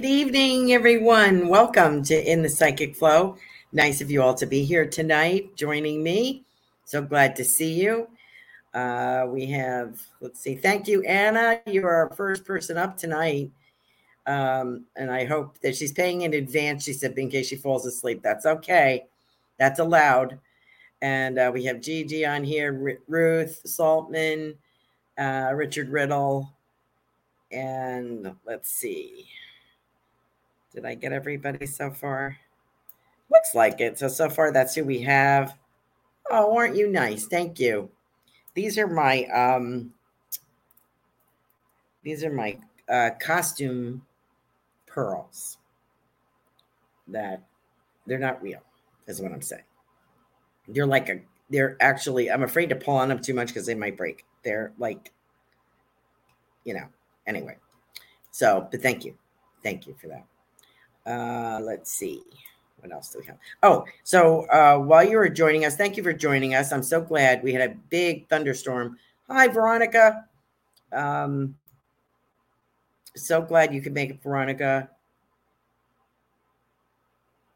[0.00, 1.46] Good evening, everyone.
[1.48, 3.36] Welcome to In the Psychic Flow.
[3.70, 6.42] Nice of you all to be here tonight joining me.
[6.86, 8.08] So glad to see you.
[8.72, 11.60] Uh, we have, let's see, thank you, Anna.
[11.66, 13.50] You are our first person up tonight.
[14.26, 16.84] Um, and I hope that she's paying in advance.
[16.84, 18.22] She said, in case she falls asleep.
[18.22, 19.04] That's okay.
[19.58, 20.38] That's allowed.
[21.02, 24.54] And uh, we have Gigi on here, R- Ruth Saltman,
[25.18, 26.50] uh, Richard Riddle,
[27.52, 29.26] and let's see.
[30.74, 32.36] Did I get everybody so far?
[33.30, 33.98] Looks like it.
[33.98, 35.56] So, so far, that's who we have.
[36.30, 37.26] Oh, aren't you nice?
[37.26, 37.90] Thank you.
[38.54, 39.92] These are my, um,
[42.02, 44.02] these are my uh, costume
[44.86, 45.58] pearls
[47.08, 47.42] that
[48.06, 48.60] they're not real,
[49.06, 49.62] is what I'm saying.
[50.68, 51.20] They're like a,
[51.50, 54.24] they're actually, I'm afraid to pull on them too much because they might break.
[54.44, 55.12] They're like,
[56.64, 56.86] you know,
[57.26, 57.56] anyway.
[58.30, 59.16] So, but thank you.
[59.62, 60.24] Thank you for that.
[61.06, 62.22] Uh, let's see.
[62.80, 63.36] What else do we have?
[63.62, 66.72] Oh, so uh, while you were joining us, thank you for joining us.
[66.72, 68.96] I'm so glad we had a big thunderstorm.
[69.28, 70.24] Hi, Veronica.
[70.92, 71.56] Um,
[73.16, 74.88] so glad you could make it, Veronica.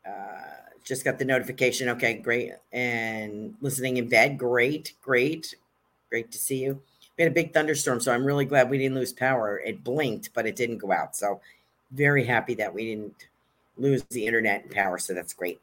[0.07, 0.45] Uh,
[0.85, 1.89] just got the notification.
[1.91, 2.53] Okay, great.
[2.73, 4.37] And listening in bed.
[4.37, 5.55] Great, great,
[6.11, 6.83] great to see you.
[7.17, 9.61] We had a big thunderstorm, so I'm really glad we didn't lose power.
[9.61, 11.17] It blinked, but it didn't go out.
[11.17, 11.41] So
[11.93, 13.29] very happy that we didn't
[13.77, 14.99] lose the internet and power.
[14.99, 15.61] So that's great.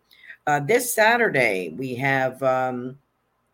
[0.47, 2.97] Uh, this Saturday, we have um,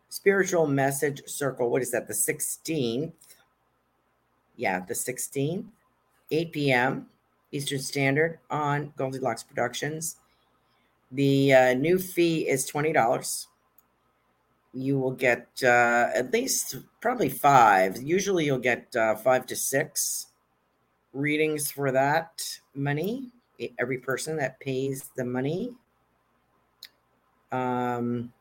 [0.08, 1.70] Spiritual Message Circle.
[1.70, 2.08] What is that?
[2.08, 3.12] The 16th.
[4.56, 5.66] Yeah, the 16th,
[6.32, 7.06] 8 p.m.
[7.52, 10.16] Eastern Standard on Goldilocks Productions.
[11.12, 13.46] The uh, new fee is $20.
[14.74, 18.02] You will get uh, at least probably five.
[18.02, 20.26] Usually you'll get uh, five to six
[21.12, 22.42] readings for that
[22.74, 23.30] money
[23.78, 25.74] every person that pays the money.
[27.50, 28.32] Um,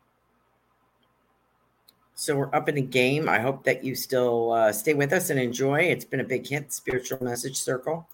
[2.16, 3.30] so we're up in the game.
[3.30, 5.82] I hope that you still uh, stay with us and enjoy.
[5.82, 8.08] It's been a big hit, Spiritual Message Circle.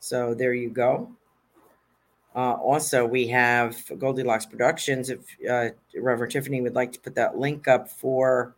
[0.00, 1.10] So there you go.
[2.34, 5.10] Uh, also, we have Goldilocks Productions.
[5.10, 8.56] If uh, Reverend Tiffany would like to put that link up for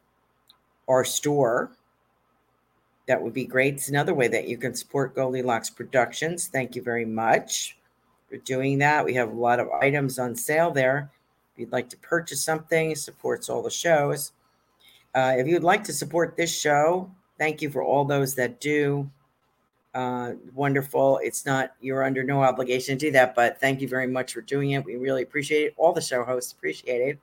[0.89, 1.73] our store,
[3.07, 3.75] that would be great.
[3.75, 6.49] It's another way that you can support Goldilocks Productions.
[6.49, 7.77] Thank you very much
[8.29, 9.05] for doing that.
[9.05, 11.11] We have a lot of items on sale there.
[11.53, 14.33] If you'd like to purchase something, supports all the shows.
[15.15, 19.09] Uh, if you'd like to support this show, thank you for all those that do.
[19.95, 21.21] Uh, wonderful.
[21.23, 24.41] It's not, you're under no obligation to do that, but thank you very much for
[24.41, 24.85] doing it.
[24.85, 25.75] We really appreciate it.
[25.77, 27.19] All the show hosts appreciate it.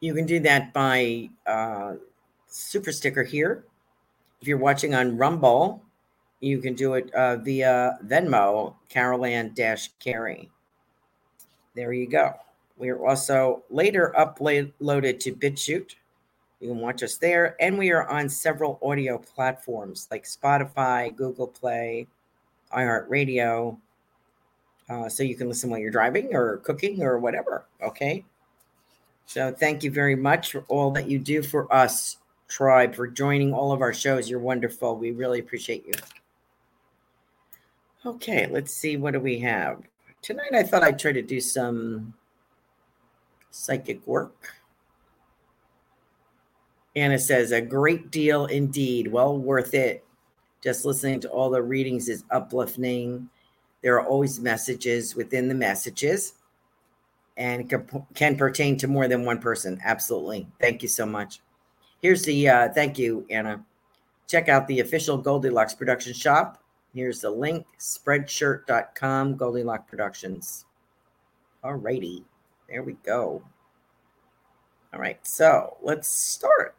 [0.00, 1.94] You can do that by uh,
[2.48, 3.64] super sticker here.
[4.40, 5.82] If you're watching on Rumble,
[6.40, 10.50] you can do it uh, via Venmo, Carolan Dash Carey.
[11.74, 12.34] There you go.
[12.78, 15.94] We are also later uploaded to BitChute.
[16.60, 17.56] You can watch us there.
[17.60, 22.06] And we are on several audio platforms like Spotify, Google Play,
[22.74, 23.76] iHeartRadio.
[24.88, 27.64] Uh, so you can listen while you're driving or cooking or whatever.
[27.82, 28.24] Okay.
[29.26, 32.16] So thank you very much for all that you do for us,
[32.50, 34.28] Tribe, for joining all of our shows.
[34.28, 34.96] You're wonderful.
[34.96, 35.92] We really appreciate you.
[38.04, 38.96] Okay, let's see.
[38.96, 39.82] What do we have?
[40.20, 42.12] Tonight, I thought I'd try to do some
[43.50, 44.54] psychic work.
[46.96, 49.06] Anna says, a great deal indeed.
[49.06, 50.04] Well worth it.
[50.62, 53.30] Just listening to all the readings is uplifting.
[53.82, 56.34] There are always messages within the messages
[57.36, 57.72] and
[58.14, 59.80] can, pertain to more than one person.
[59.84, 60.48] Absolutely.
[60.60, 61.40] Thank you so much.
[62.02, 63.64] Here's the uh, thank you, Anna.
[64.28, 66.62] Check out the official Goldilocks production shop.
[66.94, 70.64] Here's the link spreadshirt.com, Goldilocks Productions.
[71.62, 72.24] All righty.
[72.68, 73.42] There we go.
[74.92, 75.24] All right.
[75.26, 76.74] So let's start.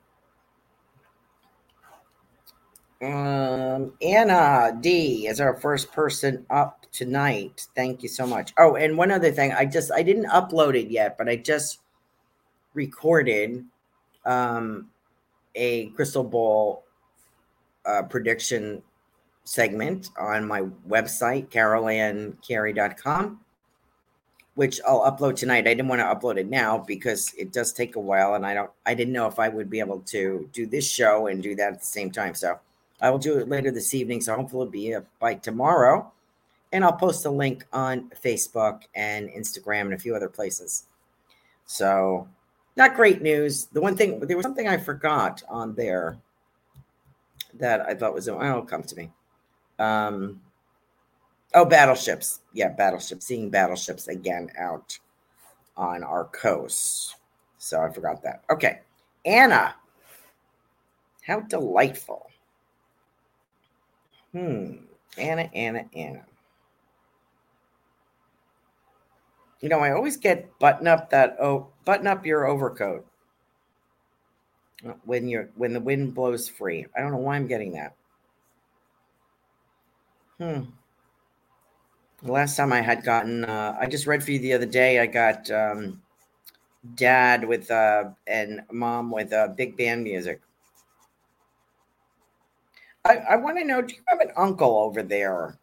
[3.01, 7.67] Um, Anna D is our first person up tonight.
[7.75, 8.53] Thank you so much.
[8.59, 11.79] Oh, and one other thing, I just I didn't upload it yet, but I just
[12.73, 13.65] recorded
[14.25, 14.89] um
[15.55, 16.83] a crystal ball
[17.85, 18.81] uh, prediction
[19.43, 23.39] segment on my website, carolancarey.com,
[24.55, 25.67] which I'll upload tonight.
[25.67, 28.53] I didn't want to upload it now because it does take a while and I
[28.53, 31.55] don't I didn't know if I would be able to do this show and do
[31.55, 32.35] that at the same time.
[32.35, 32.59] So
[33.01, 34.21] I will do it later this evening.
[34.21, 36.11] So hopefully it'll be by tomorrow.
[36.73, 40.85] And I'll post a link on Facebook and Instagram and a few other places.
[41.65, 42.27] So
[42.75, 43.65] not great news.
[43.65, 46.17] The one thing there was something I forgot on there
[47.55, 49.11] that I thought was oh, it'll come to me.
[49.79, 50.41] Um
[51.53, 52.41] oh battleships.
[52.53, 53.25] Yeah, battleships.
[53.25, 54.97] Seeing battleships again out
[55.75, 57.15] on our coast.
[57.57, 58.43] So I forgot that.
[58.49, 58.79] Okay.
[59.25, 59.75] Anna.
[61.25, 62.27] How delightful.
[64.31, 64.77] Hmm.
[65.17, 66.25] Anna, Anna, Anna.
[69.61, 73.05] You know, I always get button up that oh button up your overcoat
[75.05, 76.85] when you're when the wind blows free.
[76.97, 77.95] I don't know why I'm getting that.
[80.39, 80.61] Hmm.
[82.23, 84.99] The last time I had gotten, uh, I just read for you the other day.
[84.99, 86.01] I got um,
[86.95, 90.41] dad with uh, and mom with uh, big band music.
[93.05, 95.57] I, I want to know do you have an uncle over there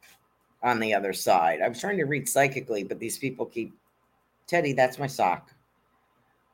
[0.63, 1.61] on the other side?
[1.61, 3.73] I was trying to read psychically, but these people keep
[4.49, 5.53] Teddy, that's my sock.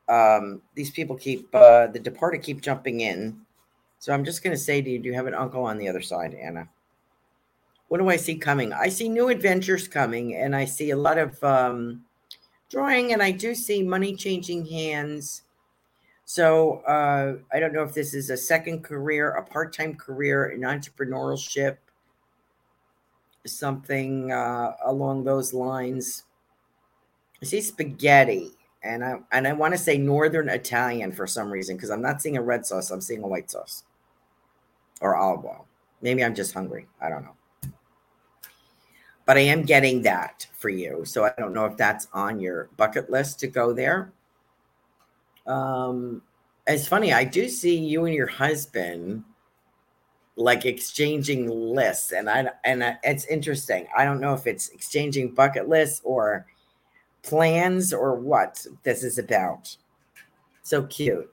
[0.07, 3.41] Um, these people keep uh, the departed keep jumping in.
[3.97, 6.01] So I'm just gonna say to you, do you have an uncle on the other
[6.01, 6.69] side, Anna?
[7.87, 8.73] What do I see coming?
[8.73, 12.03] I see new adventures coming, and I see a lot of um,
[12.69, 15.43] drawing, and I do see money changing hands
[16.25, 20.47] so uh, I don't know if this is a second career, a part time career
[20.47, 21.77] in entrepreneurship,
[23.45, 26.23] something uh, along those lines.
[27.45, 31.75] I see spaghetti, and I and I want to say Northern Italian for some reason
[31.75, 32.89] because I'm not seeing a red sauce.
[32.89, 33.83] I'm seeing a white sauce
[34.99, 35.67] or olive oil.
[36.01, 36.87] Maybe I'm just hungry.
[36.99, 37.35] I don't know.
[39.27, 41.05] But I am getting that for you.
[41.05, 44.11] So I don't know if that's on your bucket list to go there.
[45.45, 46.23] Um,
[46.65, 47.13] it's funny.
[47.13, 49.23] I do see you and your husband
[50.35, 53.85] like exchanging lists, and I and I, it's interesting.
[53.95, 56.47] I don't know if it's exchanging bucket lists or
[57.25, 59.75] plans or what this is about.
[60.63, 61.31] So cute.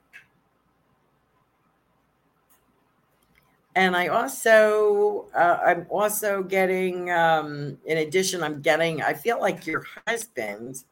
[3.75, 9.65] and I also uh, I'm also getting um, in addition I'm getting I feel like
[9.65, 10.83] your husband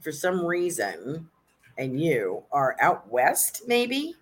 [0.00, 1.28] for some reason
[1.76, 4.16] and you are out west, maybe?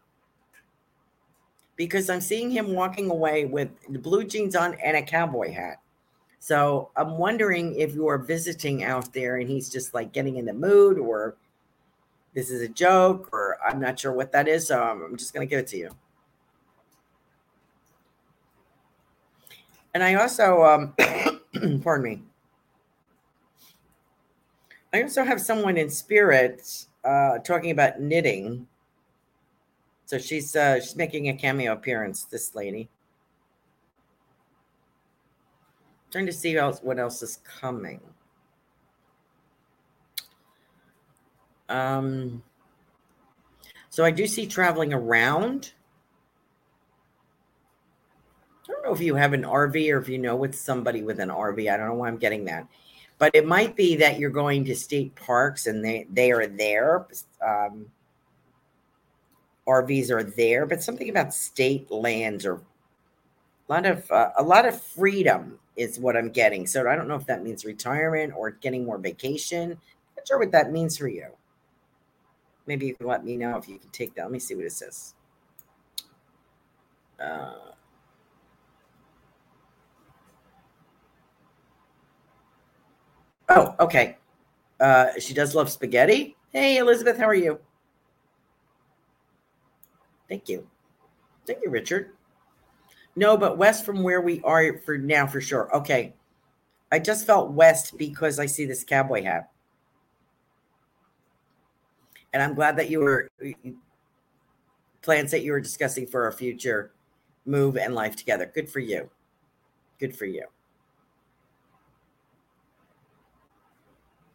[1.77, 3.71] Because I'm seeing him walking away with
[4.03, 5.79] blue jeans on and a cowboy hat.
[6.39, 10.45] So I'm wondering if you are visiting out there and he's just like getting in
[10.45, 11.37] the mood or
[12.35, 14.69] this is a joke or I'm not sure what that is.
[14.69, 15.91] So I'm just going to give it to you.
[19.95, 20.95] And I also, um,
[21.83, 22.23] pardon me,
[24.93, 28.67] I also have someone in spirits uh, talking about knitting
[30.07, 32.25] So she's uh, she's making a cameo appearance.
[32.25, 32.89] This lady.
[36.11, 38.01] Trying to see else what else is coming.
[41.69, 42.43] Um.
[43.91, 45.73] So I do see traveling around.
[48.69, 51.19] I don't know if you have an RV or if you know with somebody with
[51.19, 51.73] an RV.
[51.73, 52.67] I don't know why I'm getting that,
[53.19, 57.07] but it might be that you're going to state parks and they they are there.
[57.47, 57.87] Um,
[59.67, 62.55] RVs are there, but something about state lands or
[63.69, 66.67] a lot of uh, a lot of freedom is what I'm getting.
[66.67, 69.71] So I don't know if that means retirement or getting more vacation.
[70.17, 71.27] Not sure what that means for you.
[72.67, 74.23] Maybe you can let me know if you can take that.
[74.23, 75.15] Let me see what it says.
[77.21, 77.53] Uh,
[83.51, 84.17] oh, okay.
[84.81, 86.37] Uh, she does love spaghetti.
[86.53, 87.61] Hey, Elizabeth, how are you?
[90.29, 90.67] Thank you.
[91.47, 92.16] Thank you, Richard.
[93.17, 95.75] No, but west from where we are for now, for sure.
[95.75, 96.15] Okay.
[96.93, 99.51] I just felt west because I see this cowboy hat.
[102.33, 103.31] And I'm glad that you were
[105.01, 106.93] plans that you were discussing for our future
[107.47, 108.51] move and life together.
[108.55, 109.09] Good for you.
[109.99, 110.45] Good for you.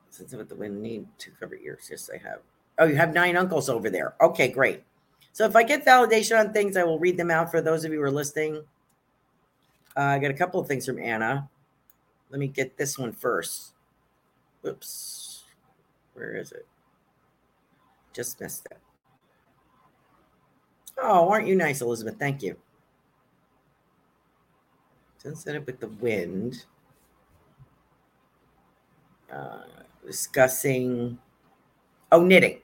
[0.10, 1.88] Since with the wind need to cover ears.
[1.92, 2.40] Yes, I have.
[2.80, 4.16] Oh, you have nine uncles over there.
[4.22, 4.84] Okay, great.
[5.34, 7.92] So if I get validation on things, I will read them out for those of
[7.92, 8.64] you who are listening.
[9.96, 11.50] Uh, I got a couple of things from Anna.
[12.30, 13.74] Let me get this one first.
[14.66, 15.44] Oops.
[16.14, 16.66] Where is it?
[18.14, 18.78] Just missed it.
[21.02, 22.16] Oh, aren't you nice, Elizabeth?
[22.20, 22.58] Thank you.
[25.18, 26.66] Set up with the wind.
[29.32, 29.64] Uh,
[30.06, 31.18] discussing,
[32.12, 32.60] oh, knitting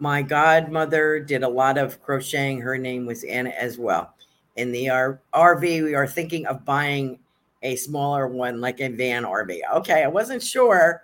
[0.00, 2.60] my godmother did a lot of crocheting.
[2.60, 4.14] Her name was Anna as well.
[4.56, 7.18] In the R- RV, we are thinking of buying
[7.62, 9.60] a smaller one, like a van RV.
[9.76, 11.02] Okay, I wasn't sure.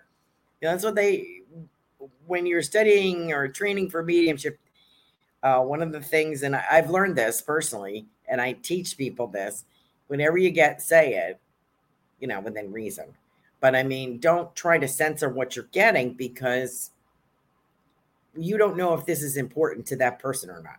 [0.62, 1.42] That's what they,
[2.26, 4.58] when you're studying or training for mediumship,
[5.42, 9.64] uh, one of the things, and I've learned this personally, and I teach people this
[10.06, 11.38] whenever you get, say it,
[12.18, 13.06] you know, within reason.
[13.60, 16.92] But I mean, don't try to censor what you're getting because
[18.38, 20.78] you don't know if this is important to that person or not.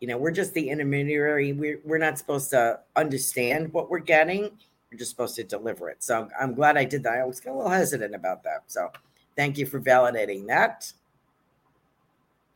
[0.00, 1.52] You know, we're just the intermediary.
[1.52, 4.50] We're, we're not supposed to understand what we're getting.
[4.90, 6.02] We're just supposed to deliver it.
[6.02, 7.18] So I'm glad I did that.
[7.18, 8.64] I was a little hesitant about that.
[8.66, 8.90] So
[9.36, 10.92] thank you for validating that.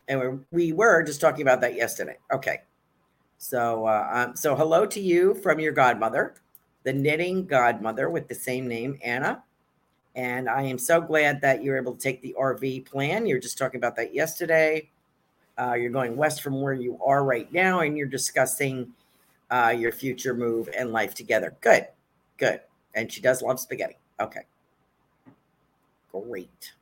[0.08, 2.18] And we're, we were just talking about that yesterday.
[2.32, 2.62] Okay.
[3.38, 6.34] So, uh, um, so hello to you from your godmother,
[6.84, 9.42] the knitting godmother with the same name, Anna.
[10.16, 13.26] And I am so glad that you're able to take the RV plan.
[13.26, 14.88] You're just talking about that yesterday.
[15.58, 18.92] Uh, you're going west from where you are right now, and you're discussing
[19.50, 21.54] uh, your future move and life together.
[21.60, 21.86] Good,
[22.38, 22.60] good.
[22.94, 23.98] And she does love spaghetti.
[24.18, 24.42] Okay,
[26.10, 26.72] great.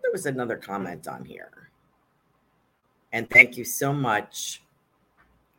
[0.00, 1.50] There was another comment on here.
[3.12, 4.62] And thank you so much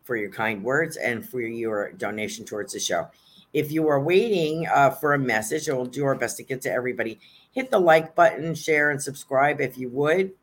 [0.05, 3.09] for your kind words and for your donation towards the show.
[3.55, 6.69] If you are waiting uh, for a message, we'll do our best to get to
[6.69, 7.21] everybody.
[7.53, 10.33] Hit the like button, share, and subscribe if you would.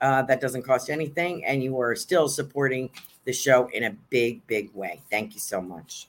[0.00, 2.88] Uh, that doesn't cost anything, and you are still supporting
[3.26, 5.02] the show in a big, big way.
[5.10, 6.08] Thank you so much.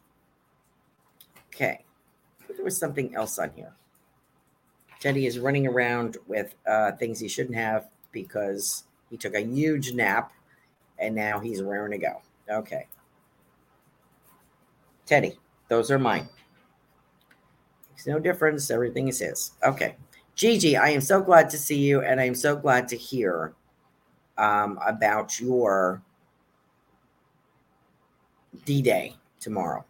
[1.54, 1.84] Okay,
[2.48, 3.74] there was something else on here.
[5.02, 9.92] Teddy is running around with uh, things he shouldn't have because he took a huge
[9.92, 10.32] nap
[10.98, 12.22] and now he's raring to go.
[12.50, 12.88] Okay.
[15.06, 16.30] Teddy, those are mine.
[17.94, 18.72] Makes no difference.
[18.72, 19.52] Everything is his.
[19.64, 19.96] Okay.
[20.34, 23.54] Gigi, I am so glad to see you, and I am so glad to hear
[24.36, 26.02] um, about your
[28.66, 29.86] D Day tomorrow.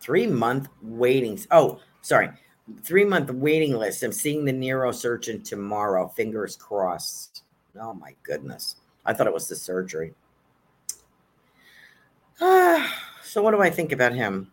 [0.00, 1.48] Three month waitings.
[1.50, 2.28] Oh, sorry.
[2.82, 4.02] Three month waiting list.
[4.02, 6.08] I'm seeing the neurosurgeon tomorrow.
[6.08, 7.44] Fingers crossed.
[7.80, 8.76] Oh, my goodness.
[9.06, 10.12] I thought it was the surgery.
[12.38, 14.52] so, what do I think about him?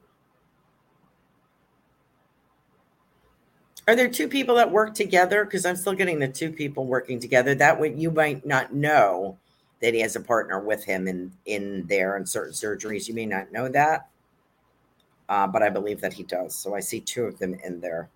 [3.87, 5.45] Are there two people that work together?
[5.45, 7.55] Because I'm still getting the two people working together.
[7.55, 9.37] That way, you might not know
[9.81, 13.07] that he has a partner with him in in there in certain surgeries.
[13.07, 14.09] You may not know that,
[15.29, 16.53] uh, but I believe that he does.
[16.53, 18.09] So I see two of them in there.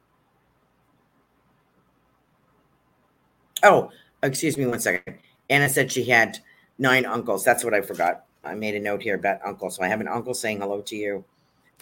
[3.63, 3.91] Oh,
[4.23, 5.19] excuse me one second.
[5.49, 6.39] Anna said she had
[6.79, 7.45] nine uncles.
[7.45, 8.25] That's what I forgot.
[8.43, 9.69] I made a note here about uncle.
[9.69, 11.23] So I have an uncle saying hello to you.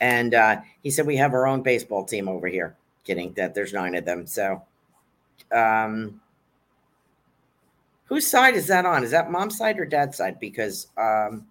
[0.02, 3.74] And uh, he said we have our own baseball team over here kidding that there's
[3.74, 4.26] nine of them.
[4.28, 4.64] So,
[5.52, 6.22] um,
[8.10, 9.04] Whose side is that on?
[9.04, 10.40] Is that mom's side or dad's side?
[10.40, 11.46] Because um,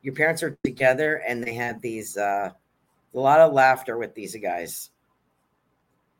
[0.00, 2.50] your parents are together and they have these uh,
[3.14, 4.88] a lot of laughter with these guys.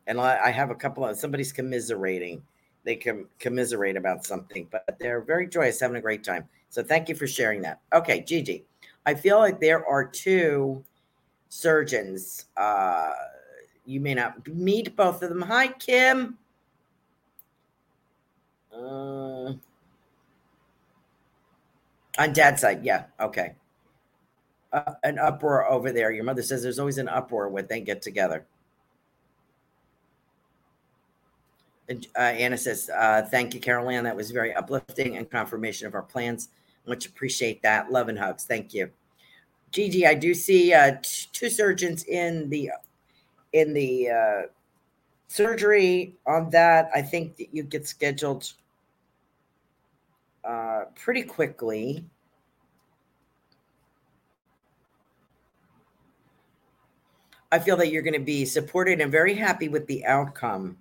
[0.06, 2.42] And I have a couple of somebody's commiserating.
[2.84, 6.46] They can commiserate about something, but they're very joyous, having a great time.
[6.68, 7.80] So thank you for sharing that.
[7.94, 8.64] Okay, Gigi,
[9.06, 10.84] I feel like there are two
[11.48, 12.46] surgeons.
[12.58, 13.12] Uh,
[13.84, 15.42] you may not meet both of them.
[15.42, 16.38] Hi, Kim.
[18.74, 19.52] Uh,
[22.18, 23.54] on dad's side, yeah, okay.
[24.72, 26.10] Uh, an uproar over there.
[26.10, 28.46] Your mother says there's always an uproar when they get together.
[31.90, 34.04] Uh, Anna says, uh, "Thank you, Caroline.
[34.04, 36.48] That was very uplifting and confirmation of our plans.
[36.86, 37.92] Much appreciate that.
[37.92, 38.44] Love and hugs.
[38.44, 38.90] Thank you,
[39.72, 40.06] Gigi.
[40.06, 42.70] I do see uh, t- two surgeons in the
[43.52, 44.42] in the uh,
[45.28, 46.90] surgery on that.
[46.94, 48.52] I think that you get scheduled
[50.44, 52.04] uh, pretty quickly.
[57.50, 60.78] I feel that you're going to be supported and very happy with the outcome.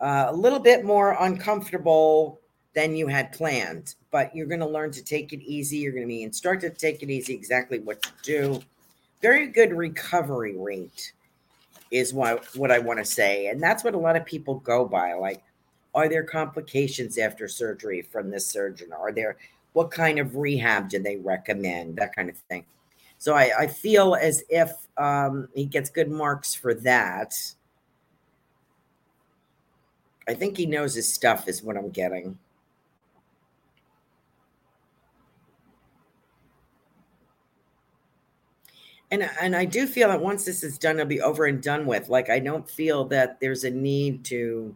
[0.00, 2.40] Uh, a little bit more uncomfortable
[2.74, 5.76] than you had planned, but you're going to learn to take it easy.
[5.76, 8.60] You're going to be instructed to take it easy, exactly what to do.
[9.24, 11.14] Very good recovery rate
[11.90, 13.46] is what, what I want to say.
[13.46, 15.14] And that's what a lot of people go by.
[15.14, 15.42] Like,
[15.94, 18.92] are there complications after surgery from this surgeon?
[18.92, 19.38] Are there
[19.72, 21.96] what kind of rehab do they recommend?
[21.96, 22.66] That kind of thing.
[23.16, 27.32] So I, I feel as if um, he gets good marks for that.
[30.28, 32.38] I think he knows his stuff, is what I'm getting.
[39.10, 41.86] And, and I do feel that once this is done, it'll be over and done
[41.86, 42.08] with.
[42.08, 44.74] Like, I don't feel that there's a need to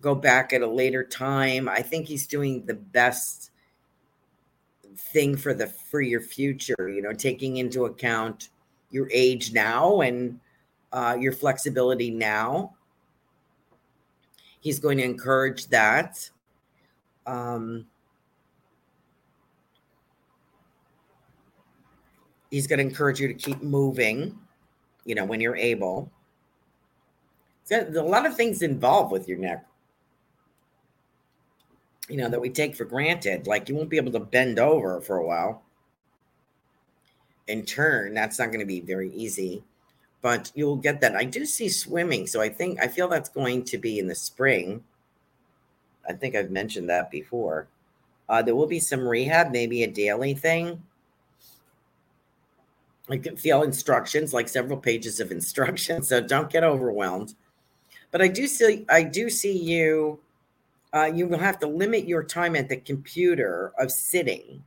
[0.00, 1.68] go back at a later time.
[1.68, 3.50] I think he's doing the best
[4.96, 8.48] thing for the for your future, you know, taking into account
[8.90, 10.40] your age now and
[10.92, 12.74] uh, your flexibility now.
[14.60, 16.30] He's going to encourage that.
[17.26, 17.86] Um,
[22.50, 24.38] he's going to encourage you to keep moving,
[25.04, 26.10] you know, when you're able.
[27.68, 29.64] There's a lot of things involved with your neck
[32.10, 33.46] you know, that we take for granted.
[33.46, 35.62] Like you won't be able to bend over for a while
[37.48, 38.14] and turn.
[38.14, 39.62] That's not going to be very easy,
[40.20, 41.14] but you'll get that.
[41.14, 42.26] I do see swimming.
[42.26, 44.82] So I think, I feel that's going to be in the spring.
[46.08, 47.68] I think I've mentioned that before.
[48.28, 50.82] Uh, there will be some rehab, maybe a daily thing.
[53.10, 56.08] I feel instructions, like several pages of instructions.
[56.08, 57.34] So don't get overwhelmed.
[58.10, 60.20] But I do see, I do see you
[60.92, 64.64] uh, you will have to limit your time at the computer of sitting.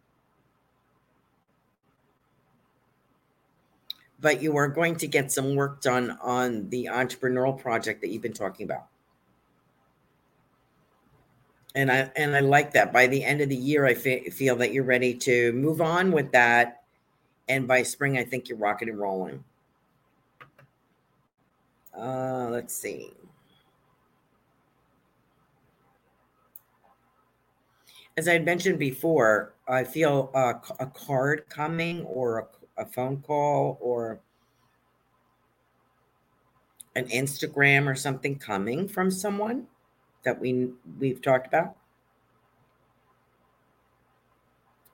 [4.21, 8.21] But you are going to get some work done on the entrepreneurial project that you've
[8.21, 8.87] been talking about.
[11.75, 12.93] And I and I like that.
[12.93, 16.11] By the end of the year, I fe- feel that you're ready to move on
[16.11, 16.82] with that.
[17.47, 19.43] And by spring, I think you're rocking and rolling.
[21.97, 23.11] Uh, let's see.
[28.17, 33.77] as I mentioned before, I feel a, a card coming or a, a phone call
[33.81, 34.19] or
[36.95, 39.65] an Instagram or something coming from someone
[40.23, 41.75] that we we've talked about.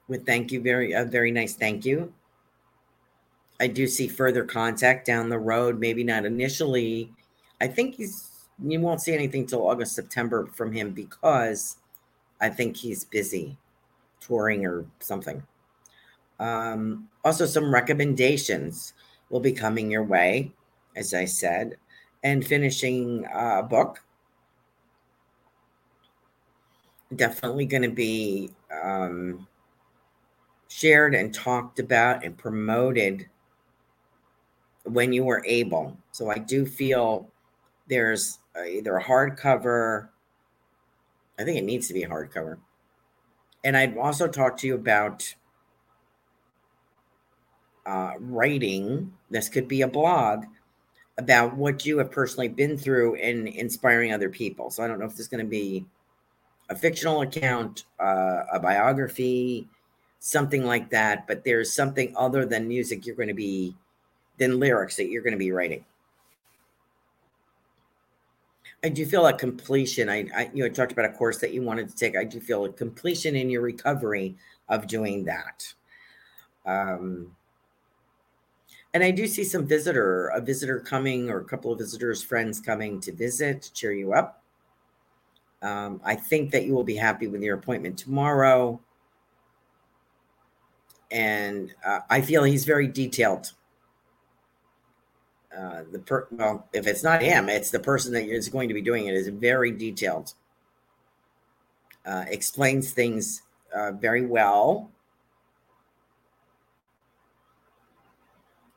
[0.08, 2.14] With thank you, very a very nice thank you.
[3.60, 7.12] I do see further contact down the road, maybe not initially.
[7.60, 8.30] I think he's
[8.64, 11.78] you won't see anything till August, September from him because
[12.42, 13.58] I think he's busy
[14.20, 15.44] touring or something.
[16.40, 18.94] Um, also, some recommendations
[19.30, 20.52] will be coming your way,
[20.96, 21.78] as I said,
[22.24, 24.04] and finishing a book.
[27.16, 28.52] Definitely going to be
[28.84, 29.48] um,
[30.68, 33.28] shared and talked about and promoted
[34.94, 35.98] when you were able.
[36.12, 37.30] So I do feel
[37.88, 40.10] there's either a hardcover
[41.40, 42.58] I think it needs to be a hardcover.
[43.64, 45.34] And I'd also talk to you about
[47.86, 49.14] uh, writing.
[49.32, 50.44] This could be a blog
[51.18, 54.70] about what you have personally been through in inspiring other people.
[54.70, 55.86] So I don't know if this is going to be
[56.70, 59.68] a fictional account, uh, a biography,
[60.20, 61.26] something like that.
[61.26, 63.76] But there's something other than music you're going to be,
[64.40, 65.86] than lyrics that you're going to be writing.
[68.84, 70.10] I do feel a completion.
[70.10, 72.16] I, I you know talked about a course that you wanted to take.
[72.16, 74.36] I do feel a completion in your recovery
[74.70, 75.74] of doing that.
[76.66, 77.36] Um,
[78.94, 82.60] and I do see some visitor, a visitor coming, or a couple of visitors, friends
[82.60, 84.42] coming to visit, to cheer you up.
[85.62, 88.80] Um, I think that you will be happy with your appointment tomorrow.
[91.12, 93.52] And uh, I feel he's very detailed.
[95.56, 98.74] Uh, the per well, if it's not him, it's the person that is going to
[98.74, 100.34] be doing it is very detailed.
[102.06, 103.42] Uh, explains things
[103.74, 104.92] uh, very well.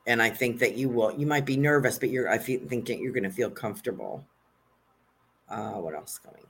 [0.05, 1.13] And I think that you will.
[1.13, 2.29] You might be nervous, but you're.
[2.29, 4.25] I think that you're going to feel comfortable.
[5.49, 6.41] Uh, what else coming?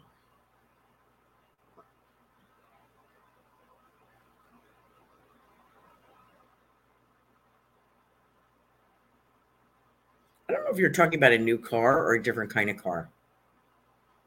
[10.53, 12.77] I don't know if you're talking about a new car or a different kind of
[12.77, 13.09] car.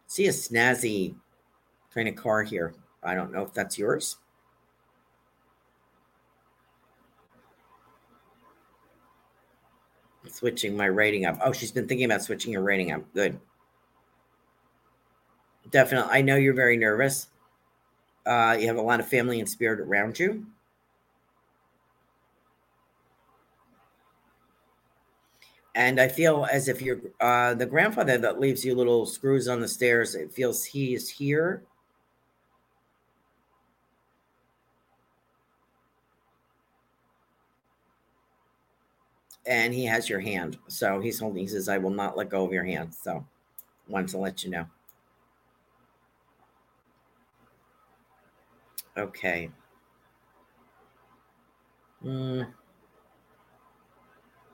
[0.09, 1.15] See a snazzy
[1.95, 2.75] kind of car here.
[3.01, 4.17] I don't know if that's yours.
[10.29, 11.39] Switching my rating up.
[11.45, 13.03] Oh, she's been thinking about switching her rating up.
[13.15, 13.39] Good.
[15.71, 16.11] Definitely.
[16.11, 17.29] I know you're very nervous.
[18.27, 20.45] Uh, you have a lot of family and spirit around you.
[25.77, 29.61] And I feel as if you're uh, the grandfather that leaves you little screws on
[29.61, 30.15] the stairs.
[30.15, 31.65] It feels he is here.
[39.47, 40.57] And he has your hand.
[40.67, 42.95] So he's holding, he says, I will not let go of your hand.
[42.95, 43.27] So
[43.87, 44.67] wanted to let you know.
[48.97, 49.51] Okay.
[52.03, 52.45] Hmm.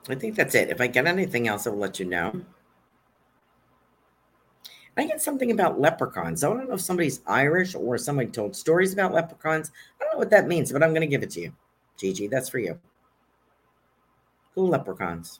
[0.09, 0.69] I think that's it.
[0.69, 2.41] If I get anything else, I'll let you know.
[4.95, 6.43] I get something about leprechauns.
[6.43, 9.71] I don't know if somebody's Irish or somebody told stories about leprechauns.
[9.99, 11.53] I don't know what that means, but I'm going to give it to you.
[11.97, 12.79] Gigi, that's for you.
[14.53, 15.39] Cool leprechauns.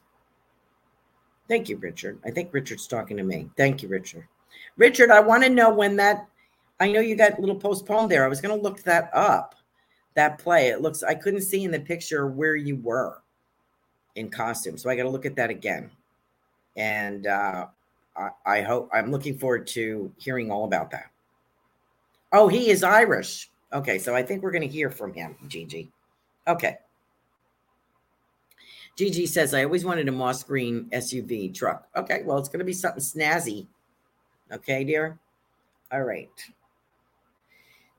[1.47, 2.19] Thank you, Richard.
[2.25, 3.49] I think Richard's talking to me.
[3.57, 4.27] Thank you, Richard.
[4.77, 6.27] Richard, I want to know when that.
[6.79, 8.25] I know you got a little postponed there.
[8.25, 9.55] I was going to look that up.
[10.15, 10.69] That play.
[10.69, 11.03] It looks.
[11.03, 13.22] I couldn't see in the picture where you were
[14.15, 14.77] in costume.
[14.77, 15.89] So I got to look at that again.
[16.75, 17.67] And uh,
[18.15, 21.09] I, I hope I'm looking forward to hearing all about that.
[22.31, 23.49] Oh, he is Irish.
[23.71, 25.91] Okay, so I think we're going to hear from him, Gigi.
[26.47, 26.77] Okay.
[28.95, 31.87] Gigi says, I always wanted a moss green SUV truck.
[31.95, 33.65] Okay, well, it's going to be something snazzy.
[34.51, 35.17] Okay, dear?
[35.91, 36.29] All right.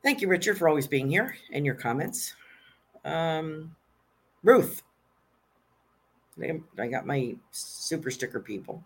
[0.04, 2.34] Thank you, Richard, for always being here and your comments.
[3.04, 3.74] Um,
[4.42, 4.82] Ruth,
[6.42, 8.82] I got my super sticker people.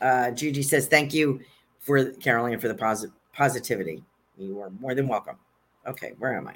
[0.00, 1.40] Uh, Gigi says, thank you
[1.78, 4.02] for Caroline for the posit- positivity.
[4.38, 5.36] You are more than welcome.
[5.86, 6.54] Okay, where am I?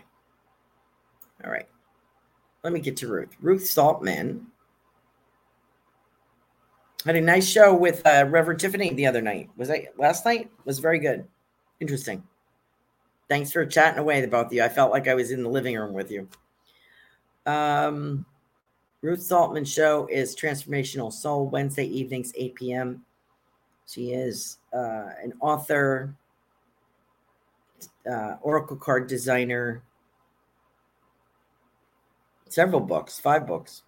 [1.44, 1.68] All right.
[2.62, 3.36] Let me get to Ruth.
[3.40, 4.46] Ruth Saltman
[7.04, 9.50] had a nice show with uh, Reverend Tiffany the other night.
[9.58, 10.50] Was I last night?
[10.64, 11.26] Was very good.
[11.80, 12.22] Interesting.
[13.28, 14.62] Thanks for chatting away, the both of you.
[14.62, 16.28] I felt like I was in the living room with you.
[17.46, 18.26] Um,
[19.00, 23.04] Ruth Saltman show is Transformational Soul Wednesday evenings, 8 p.m.
[23.86, 26.14] She is uh, an author,
[28.10, 29.82] uh, oracle card designer,
[32.48, 33.82] several books, five books.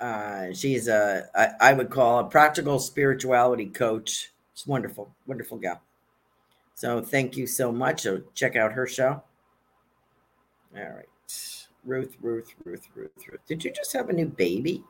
[0.00, 4.30] Uh, she's a I, I would call a practical spirituality coach.
[4.54, 5.80] She's wonderful, wonderful gal.
[6.78, 8.02] So thank you so much.
[8.02, 9.20] So check out her show.
[10.76, 11.08] All right.
[11.84, 13.40] Ruth, Ruth, Ruth, Ruth, Ruth.
[13.48, 14.84] Did you just have a new baby?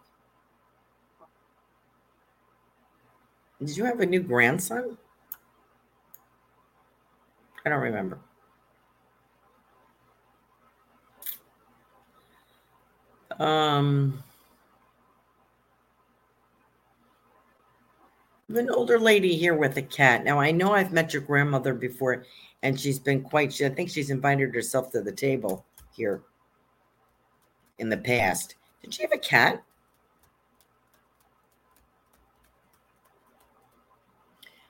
[3.58, 4.98] Did you have a new grandson?
[7.64, 8.18] I don't remember.
[13.40, 14.22] Um
[18.56, 20.24] an older lady here with a cat.
[20.24, 22.24] Now I know I've met your grandmother before,
[22.62, 23.52] and she's been quite.
[23.52, 26.22] She, I think she's invited herself to the table here
[27.78, 28.54] in the past.
[28.82, 29.62] Did she have a cat?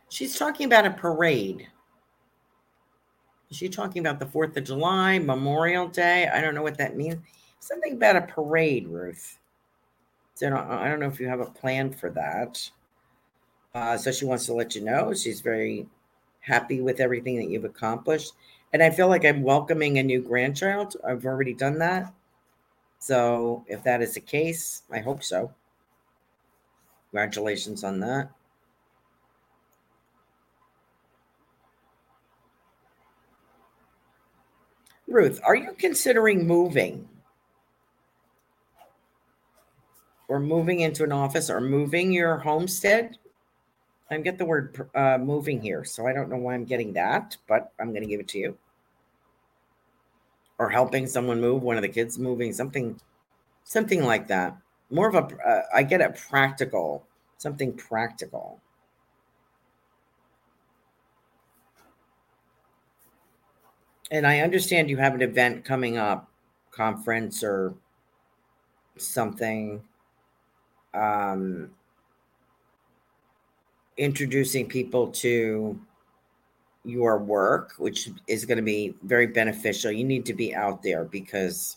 [0.08, 1.68] She's talking about a parade.
[3.50, 6.28] Is she talking about the Fourth of July, Memorial Day?
[6.28, 7.16] I don't know what that means.
[7.60, 9.38] Something about a parade, Ruth.
[10.34, 12.70] So I don't know if you have a plan for that.
[13.74, 15.86] Uh, so she wants to let you know she's very
[16.40, 18.32] happy with everything that you've accomplished.
[18.72, 20.96] And I feel like I'm welcoming a new grandchild.
[21.06, 22.12] I've already done that.
[22.98, 25.52] So if that is the case, I hope so.
[27.10, 28.30] Congratulations on that.
[35.06, 37.08] Ruth, are you considering moving?
[40.28, 43.16] Or moving into an office or moving your homestead?
[44.10, 47.36] I get the word uh, moving here, so I don't know why I'm getting that,
[47.46, 48.58] but I'm going to give it to you.
[50.58, 52.98] Or helping someone move, one of the kids moving, something,
[53.64, 54.56] something like that.
[54.90, 58.60] More of a, uh, I get it practical, something practical.
[64.10, 66.28] and I understand you have an event coming up,
[66.70, 67.74] conference or
[68.96, 69.82] something,
[70.94, 71.70] um,
[73.98, 75.78] introducing people to
[76.84, 79.90] your work, which is going to be very beneficial.
[79.90, 81.76] You need to be out there because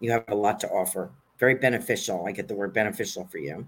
[0.00, 1.10] you have a lot to offer.
[1.38, 2.26] Very beneficial.
[2.26, 3.66] I get the word beneficial for you.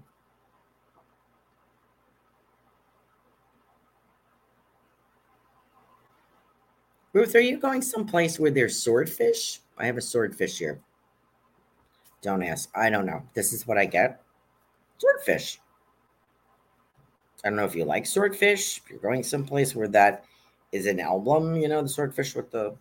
[7.13, 9.59] Ruth, are you going someplace where there's swordfish?
[9.77, 10.79] I have a swordfish here.
[12.21, 12.69] Don't ask.
[12.75, 13.23] I don't know.
[13.33, 14.21] This is what I get.
[14.97, 15.59] Swordfish.
[17.43, 18.77] I don't know if you like swordfish.
[18.77, 20.25] If you're going someplace where that
[20.71, 22.75] is an emblem, you know, the swordfish with the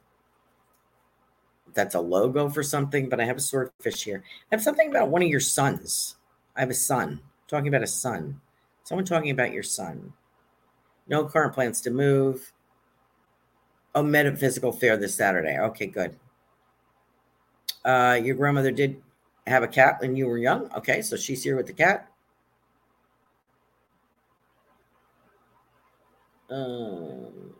[1.74, 4.24] that's a logo for something, but I have a swordfish here.
[4.50, 6.16] I have something about one of your sons.
[6.56, 7.20] I have a son.
[7.48, 8.40] talking about a son.
[8.84, 10.12] Someone talking about your son.
[11.06, 12.52] No current plans to move.
[13.94, 15.58] Oh, metaphysical fair this Saturday.
[15.58, 16.16] Okay, good.
[17.84, 19.02] Uh, your grandmother did
[19.46, 20.70] have a cat when you were young.
[20.72, 22.10] Okay, so she's here with the cat.
[26.50, 27.54] Um,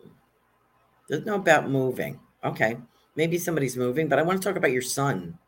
[1.09, 2.21] doesn't know about moving.
[2.45, 2.77] Okay,
[3.17, 5.39] maybe somebody's moving, but I want to talk about your son.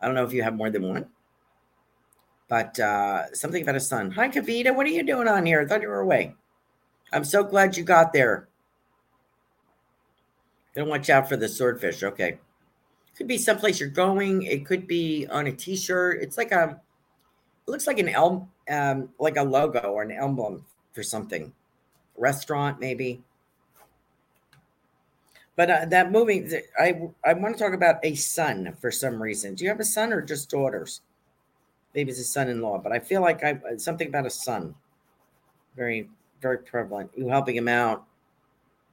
[0.00, 1.06] I don't know if you have more than one,
[2.48, 4.10] but uh, something about a son.
[4.12, 4.74] Hi, Kavita.
[4.74, 5.60] What are you doing on here?
[5.60, 6.34] I thought you were away.
[7.12, 8.48] I'm so glad you got there.
[10.74, 12.02] Gonna watch out for the swordfish.
[12.02, 12.38] Okay.
[13.16, 14.42] Could be someplace you're going.
[14.42, 16.22] It could be on a t-shirt.
[16.22, 16.80] It's like a
[17.66, 21.52] it looks like an elm um like a logo or an emblem for something.
[22.22, 23.20] Restaurant, maybe.
[25.56, 29.54] But uh, that movie, I I want to talk about a son for some reason.
[29.56, 31.00] Do you have a son or just daughters?
[31.94, 34.74] Maybe it's a son-in-law, but I feel like I something about a son.
[35.76, 36.08] Very
[36.40, 37.10] very prevalent.
[37.16, 38.04] You helping him out,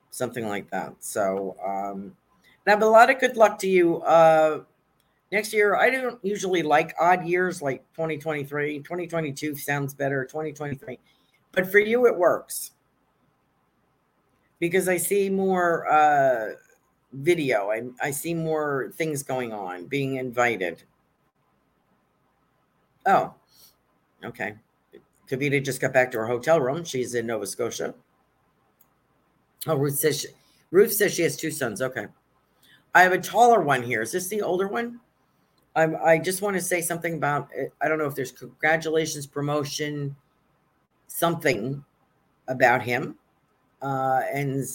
[0.10, 0.96] something like that.
[1.00, 2.16] So, um,
[2.66, 4.02] have a lot of good luck to you.
[4.02, 4.64] Uh,
[5.32, 8.80] next year, I don't usually like odd years like 2023.
[8.80, 11.00] 2022 sounds better, 2023.
[11.52, 12.72] But for you, it works
[14.60, 16.54] because I see more uh,
[17.14, 17.70] video.
[17.70, 20.84] I, I see more things going on, being invited.
[23.06, 23.34] Oh,
[24.24, 24.56] okay.
[25.30, 26.84] Kavita just got back to her hotel room.
[26.84, 27.94] She's in Nova Scotia.
[29.68, 30.28] Oh, Ruth says she,
[30.72, 31.82] Ruth says she has two sons.
[31.82, 32.08] Okay.
[32.96, 34.02] I have a taller one here.
[34.02, 35.00] Is this the older one?
[35.76, 37.50] I'm, I just want to say something about
[37.82, 40.16] I don't know if there's congratulations, promotion,
[41.08, 41.84] something
[42.48, 43.16] about him.
[43.82, 44.66] Uh, and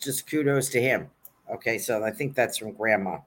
[0.00, 1.10] just kudos to him.
[1.52, 1.78] Okay.
[1.78, 3.18] So I think that's from grandma.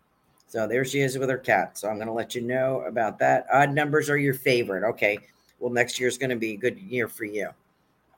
[0.48, 1.78] So there she is with her cat.
[1.78, 3.46] So I'm going to let you know about that.
[3.52, 4.88] Odd numbers are your favorite.
[4.88, 5.20] Okay.
[5.60, 7.50] Well, next year is going to be a good year for you.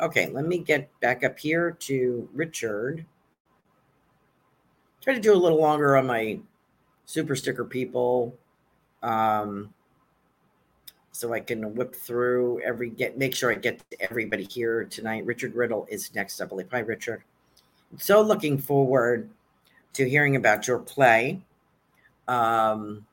[0.02, 3.06] Okay, let me get back up here to Richard.
[5.00, 6.40] Try to do a little longer on my
[7.06, 8.36] super sticker people.
[9.04, 9.74] Um,
[11.16, 15.26] so I can whip through every get make sure I get everybody here tonight.
[15.26, 16.68] Richard Riddle is next, I believe.
[16.72, 17.24] Hi, Richard.
[17.98, 19.30] So looking forward
[19.94, 21.40] to hearing about your play.
[22.28, 23.06] Um,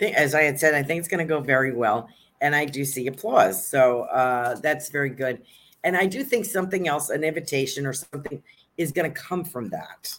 [0.00, 2.08] as I had said, I think it's going to go very well
[2.40, 3.66] and I do see applause.
[3.66, 5.42] So uh, that's very good.
[5.82, 8.40] And I do think something else, an invitation or something,
[8.78, 10.16] is going to come from that.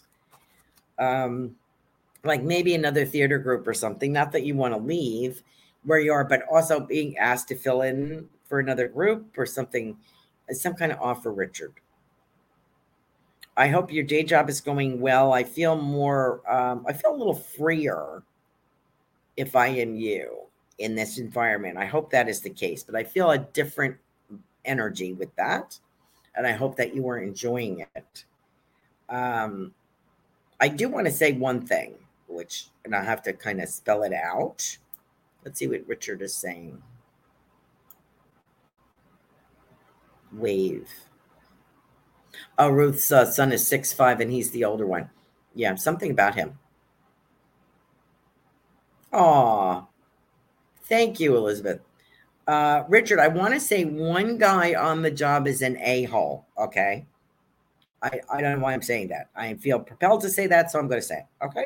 [1.00, 1.56] Um,
[2.24, 4.14] like maybe another theater group or something.
[4.14, 5.44] Not that you want to leave
[5.84, 9.98] where you are, but also being asked to fill in for another group or something,
[10.50, 11.74] some kind of offer, Richard.
[13.56, 15.34] I hope your day job is going well.
[15.34, 18.24] I feel more, um, I feel a little freer
[19.38, 20.44] if I am you
[20.80, 21.78] in this environment.
[21.78, 23.98] I hope that is the case, but I feel a different
[24.66, 25.78] energy with that.
[26.36, 28.26] And I hope that you are enjoying it.
[29.10, 29.74] Um,
[30.60, 31.94] I do want to say one thing,
[32.34, 34.78] which, and I have to kind of spell it out.
[35.44, 36.82] Let's see what Richard is saying.
[40.32, 40.90] Wave.
[42.58, 45.10] Oh, Ruth's uh, son is six five, and he's the older one.
[45.54, 46.58] Yeah, something about him.
[49.12, 49.86] Aw.
[50.86, 51.82] Thank you, Elizabeth.
[52.48, 56.46] Uh, Richard, I want to say one guy on the job is an a hole.
[56.58, 57.06] Okay.
[58.02, 59.30] I, I don't know why I'm saying that.
[59.36, 61.46] I feel propelled to say that, so I'm going to say it.
[61.46, 61.66] Okay.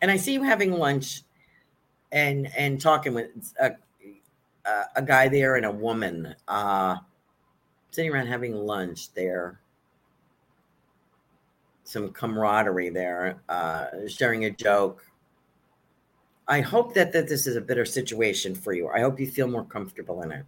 [0.00, 1.22] And I see you having lunch
[2.12, 3.72] and and talking with a,
[4.96, 6.96] a, guy there and a woman uh,
[7.90, 9.60] sitting around having lunch there.
[11.84, 15.04] Some camaraderie there, uh, sharing a joke.
[16.46, 18.88] I hope that, that this is a better situation for you.
[18.88, 20.44] I hope you feel more comfortable in it.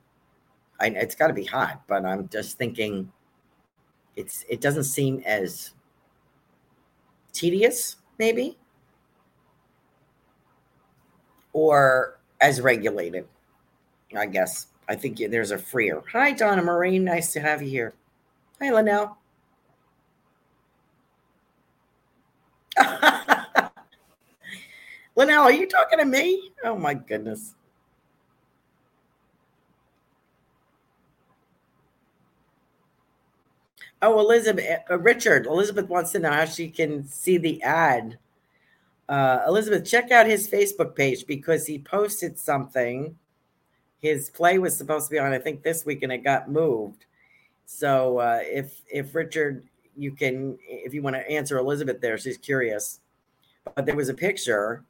[0.81, 3.11] I, it's got to be hot, but I'm just thinking
[4.15, 5.73] it's it doesn't seem as
[7.33, 8.57] tedious, maybe
[11.53, 13.27] or as regulated.
[14.17, 14.67] I guess.
[14.88, 16.03] I think there's a freer.
[16.12, 16.99] Hi, Donna Marie.
[16.99, 17.95] Nice to have you here.
[18.61, 19.17] Hi, Linnell.
[25.17, 26.53] Linnell, are you talking to me?
[26.65, 27.55] Oh, my goodness.
[34.05, 38.19] Oh, Elizabeth, uh, Richard, Elizabeth wants to know how she can see the ad
[39.09, 43.17] uh, Elizabeth, check out his Facebook page because he posted something.
[43.99, 47.07] His play was supposed to be on, I think, this week, and it got moved.
[47.67, 49.65] So uh, if if Richard,
[49.97, 53.01] you can, if you want to answer Elizabeth there, she's curious.
[53.75, 54.85] But there was a picture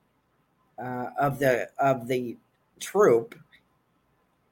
[0.79, 2.37] uh, of the of the
[2.81, 3.35] troop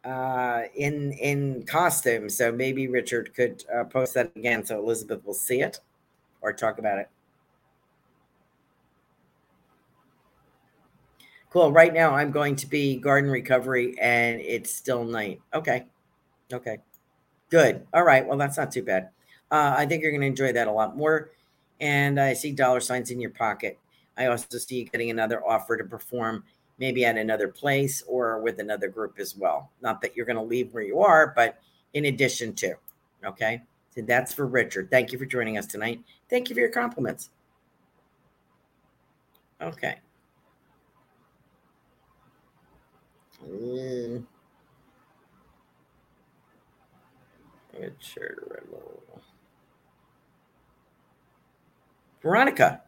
[0.05, 2.29] uh, in in costume.
[2.29, 5.81] So maybe Richard could uh, post that again, so Elizabeth will see it
[6.43, 7.09] or talk about it.
[11.51, 11.73] Cool.
[11.73, 15.41] Right now, I'm going to be garden recovery and it's still night.
[15.53, 15.87] Okay.
[16.53, 16.79] Okay.
[17.51, 17.87] Good.
[17.93, 18.25] All right.
[18.25, 19.11] Well, that's not too bad.
[19.51, 21.33] Uh, I think you're going to enjoy that a lot more.
[21.81, 23.79] And I see dollar signs in your pocket.
[24.17, 26.45] I also see you getting another offer to perform
[26.79, 29.73] maybe at another place or with another group as well.
[29.83, 31.59] Not that you're going to leave where you are, but
[31.95, 32.75] in addition to.
[33.25, 33.63] Okay.
[33.93, 34.89] So that's for Richard.
[34.89, 36.01] Thank you for joining us tonight.
[36.29, 37.31] Thank you for your compliments.
[39.61, 39.97] Okay.
[43.49, 44.25] Mm.
[47.73, 49.23] Riddle.
[52.23, 52.83] Veronica.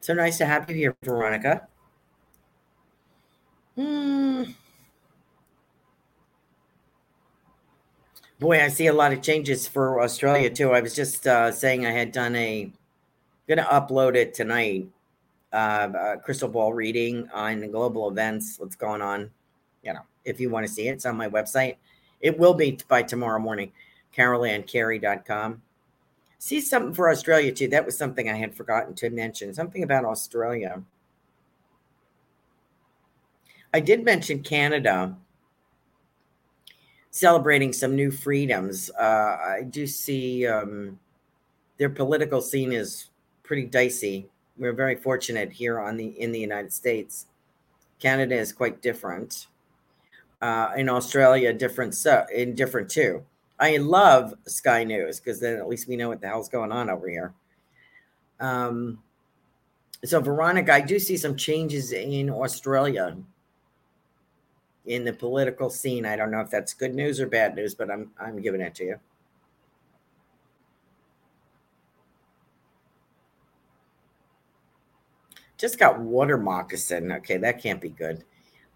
[0.00, 1.66] So nice to have you here, Veronica.
[3.74, 4.44] Hmm.
[8.38, 10.72] Boy, I see a lot of changes for Australia too.
[10.72, 12.70] I was just uh, saying I had done a,
[13.48, 14.88] going to upload it tonight.
[15.52, 19.30] Uh, crystal ball reading on global events, what's going on
[19.86, 21.76] you know, if you want to see it, it's on my website.
[22.20, 23.72] It will be by tomorrow morning,
[24.14, 25.62] carolancarey.com.
[26.38, 27.68] See something for Australia too.
[27.68, 29.54] That was something I had forgotten to mention.
[29.54, 30.82] Something about Australia.
[33.72, 35.16] I did mention Canada
[37.10, 38.90] celebrating some new freedoms.
[38.90, 40.98] Uh, I do see um,
[41.78, 43.10] their political scene is
[43.42, 44.28] pretty dicey.
[44.58, 47.26] We're very fortunate here on the in the United States.
[47.98, 49.46] Canada is quite different
[50.42, 53.24] uh, in Australia, different so in different too.
[53.58, 56.90] I love Sky News because then at least we know what the hell's going on
[56.90, 57.34] over here.
[58.38, 58.98] Um,
[60.04, 63.16] so Veronica, I do see some changes in Australia
[64.84, 66.04] in the political scene.
[66.04, 68.74] I don't know if that's good news or bad news, but I'm I'm giving it
[68.76, 69.00] to you.
[75.56, 77.10] Just got water moccasin.
[77.12, 78.24] Okay, that can't be good.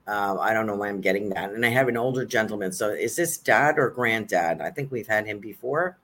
[0.06, 1.50] Uh, I don't know why I'm getting that.
[1.50, 2.72] And I have an older gentleman.
[2.72, 4.60] So is this dad or granddad?
[4.60, 5.98] I think we've had him before.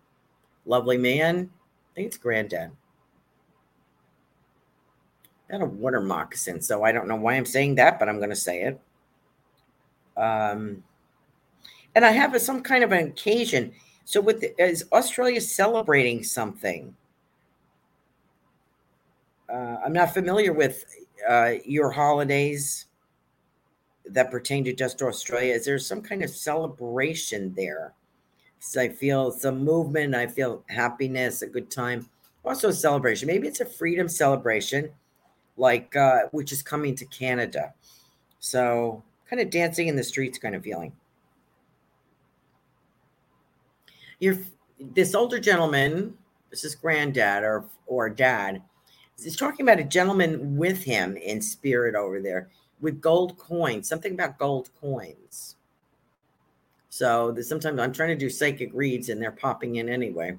[0.65, 1.51] Lovely man.
[1.93, 2.71] I think it's granddad.
[5.51, 6.61] Got a water moccasin.
[6.61, 8.81] So I don't know why I'm saying that, but I'm going to say it.
[10.17, 10.83] Um,
[11.95, 13.73] and I have a, some kind of an occasion.
[14.05, 16.95] So with the, is Australia celebrating something?
[19.49, 20.85] Uh, I'm not familiar with
[21.29, 22.86] uh, your holidays
[24.11, 25.55] that pertain to just Australia?
[25.55, 27.95] Is there some kind of celebration there?
[28.61, 30.15] So I feel some movement.
[30.15, 32.09] I feel happiness, a good time.
[32.45, 33.27] Also, a celebration.
[33.27, 34.91] Maybe it's a freedom celebration,
[35.57, 37.75] like uh, which is coming to Canada.
[38.39, 40.93] So, kind of dancing in the streets, kind of feeling.
[44.21, 44.39] You're
[44.79, 46.17] this older gentleman.
[46.51, 48.63] This is granddad or or dad.
[49.21, 52.51] He's talking about a gentleman with him in spirit over there
[52.81, 55.57] with gold coins, something about gold coins.
[56.89, 60.39] So sometimes I'm trying to do psychic reads and they're popping in anyway.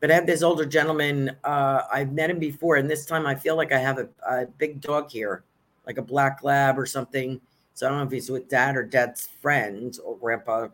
[0.00, 1.36] But I have this older gentleman.
[1.44, 4.46] Uh, I've met him before, and this time I feel like I have a, a
[4.46, 5.44] big dog here,
[5.86, 7.40] like a black lab or something.
[7.74, 10.68] So I don't know if he's with dad or dad's friend or grandpa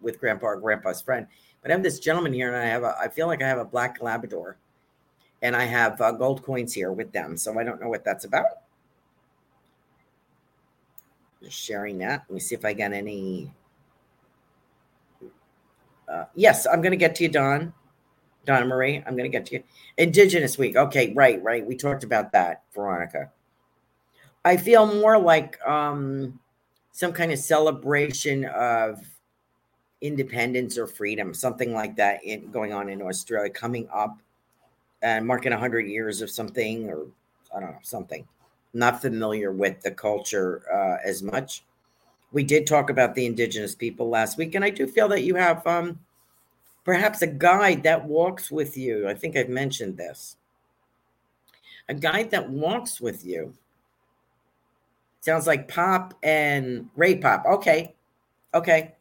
[0.00, 1.26] with grandpa or grandpa's friend.
[1.62, 2.96] But I have this gentleman here, and I have a.
[2.98, 4.56] I feel like I have a black Labrador,
[5.42, 7.36] and I have uh, gold coins here with them.
[7.36, 8.65] So I don't know what that's about.
[11.48, 12.24] Sharing that.
[12.28, 13.52] Let me see if I got any
[16.08, 17.72] uh, yes, I'm going to get to you, Don.
[18.44, 19.64] Donna Marie, I'm going to get to you.
[19.96, 20.76] Indigenous Week.
[20.76, 21.66] Okay, right, right.
[21.66, 23.32] We talked about that, Veronica.
[24.44, 26.38] I feel more like um,
[26.92, 29.00] some kind of celebration of
[30.00, 34.20] independence or freedom, something like that, in, going on in Australia, coming up
[35.02, 37.06] and marking 100 years of something, or
[37.54, 38.26] I don't know, something.
[38.76, 41.64] Not familiar with the culture uh, as much
[42.32, 45.36] we did talk about the indigenous people last week, and I do feel that you
[45.36, 46.00] have um,
[46.84, 49.08] perhaps a guide that walks with you.
[49.08, 50.36] I think I've mentioned this.
[51.88, 53.54] A guide that walks with you.
[55.20, 57.44] Sounds like Pop and Ray Pop.
[57.46, 57.94] Okay.
[58.52, 58.94] Okay.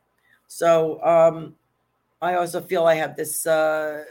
[0.47, 1.55] So um,
[2.21, 4.03] I also feel I have this uh,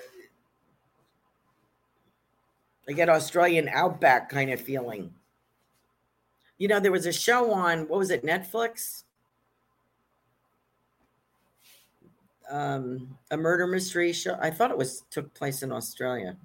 [2.89, 5.15] I get Australian outback kind of feeling.
[6.59, 9.05] You know, there was a show on what was it, Netflix?
[12.51, 14.37] Um, a murder mystery show.
[14.41, 16.37] I thought it was took place in Australia.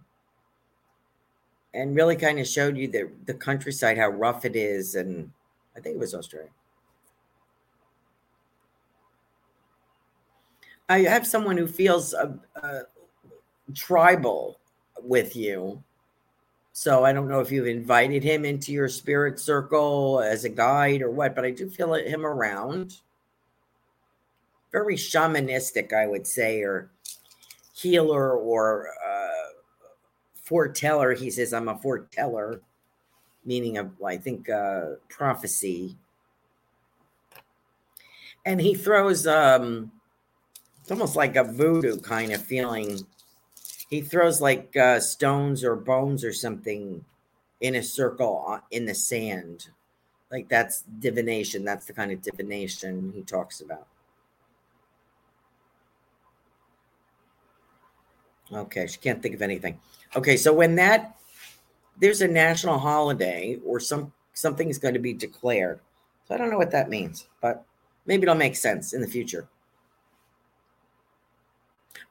[1.74, 5.30] And really kind of showed you the the countryside, how rough it is, and
[5.78, 6.49] I think it was Australia.
[10.89, 12.80] I have someone who feels uh, uh,
[13.76, 14.60] tribal
[15.03, 15.84] with you
[16.80, 21.02] so I don't know if you've invited him into your spirit circle as a guide
[21.02, 23.02] or what, but I do feel him around.
[24.72, 26.90] Very shamanistic, I would say, or
[27.76, 29.50] healer or uh,
[30.42, 31.16] foreteller.
[31.16, 32.62] He says, I'm a foreteller,
[33.44, 35.98] meaning of, I think, uh, prophecy.
[38.46, 39.92] And he throws, um,
[40.80, 43.06] it's almost like a voodoo kind of feeling
[43.90, 47.04] he throws like uh, stones or bones or something
[47.62, 49.70] in a circle in the sand.
[50.32, 51.66] Like that's divination.
[51.66, 53.88] That's the kind of divination he talks about.
[58.52, 59.80] Okay, she can't think of anything.
[60.16, 61.16] Okay, so when that
[62.00, 65.80] there's a national holiday or some something is going to be declared.
[66.28, 67.66] So I don't know what that means, but
[68.06, 69.48] maybe it'll make sense in the future.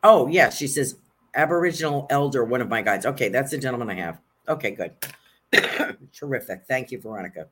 [0.03, 0.97] Oh, yeah, she says
[1.35, 3.07] Aboriginal elder, one of my guides.
[3.07, 4.21] Okay, that's the gentleman I have.
[4.49, 4.93] Okay, good.
[6.13, 6.65] Terrific.
[6.67, 7.49] Thank you, Veronica.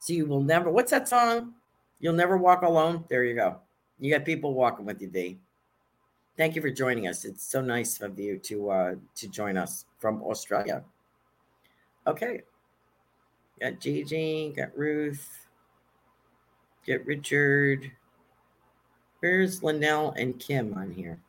[0.00, 1.54] So you will never, what's that song?
[2.00, 3.04] You'll never walk alone.
[3.08, 3.60] There you go.
[3.98, 5.38] You got people walking with you, D.
[6.36, 7.24] Thank you for joining us.
[7.24, 10.82] It's so nice of you to uh to join us from Australia.
[12.06, 12.42] Okay.
[13.60, 15.46] Got Gigi, got Ruth,
[16.84, 17.92] get Richard.
[19.20, 21.20] Where's Linnell and Kim on here?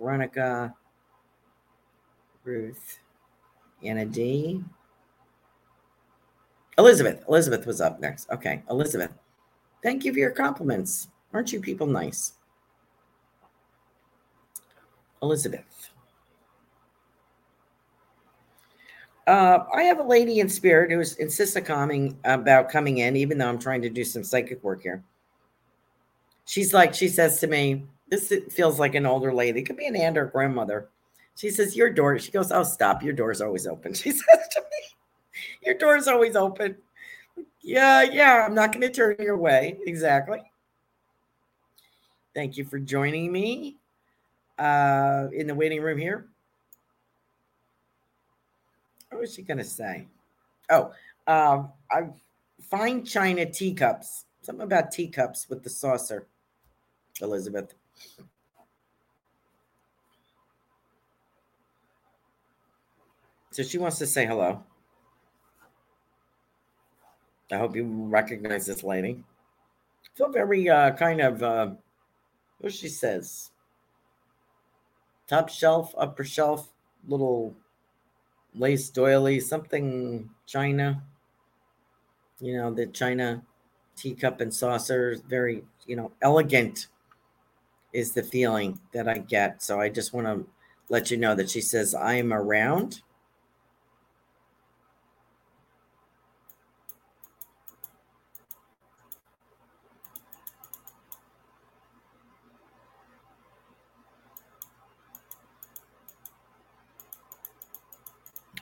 [0.00, 0.74] Veronica,
[2.44, 3.00] Ruth,
[3.84, 4.64] Anna D.
[6.78, 7.22] Elizabeth.
[7.28, 8.30] Elizabeth was up next.
[8.30, 9.12] Okay, Elizabeth.
[9.82, 11.08] Thank you for your compliments.
[11.34, 12.32] Aren't you people nice?
[15.22, 15.90] Elizabeth.
[19.26, 23.36] Uh, I have a lady in spirit who insists on coming about coming in, even
[23.36, 25.04] though I'm trying to do some psychic work here.
[26.46, 29.60] She's like, she says to me, this feels like an older lady.
[29.60, 30.88] It could be an aunt or grandmother.
[31.36, 32.18] She says, Your door.
[32.18, 33.02] She goes, Oh, stop.
[33.02, 33.94] Your door's always open.
[33.94, 36.76] She says to me, Your door's always open.
[37.62, 38.44] Yeah, yeah.
[38.46, 39.78] I'm not going to turn your way.
[39.86, 40.42] Exactly.
[42.34, 43.76] Thank you for joining me
[44.58, 46.26] uh, in the waiting room here.
[49.10, 50.06] What was she going to say?
[50.68, 50.92] Oh,
[51.26, 52.08] uh, I
[52.70, 54.26] find china teacups.
[54.42, 56.28] Something about teacups with the saucer,
[57.20, 57.74] Elizabeth.
[63.52, 64.62] So she wants to say hello.
[67.50, 69.24] I hope you recognize this lady.
[70.04, 71.70] I feel very uh, kind of uh,
[72.60, 73.50] what she says.
[75.26, 76.68] Top shelf, upper shelf,
[77.08, 77.56] little
[78.54, 81.02] lace doily, something China.
[82.40, 83.42] You know, the China
[83.96, 86.86] teacup and saucer, very, you know, elegant
[87.92, 89.62] is the feeling that I get.
[89.62, 90.46] So I just want to
[90.88, 93.02] let you know that she says, I am around.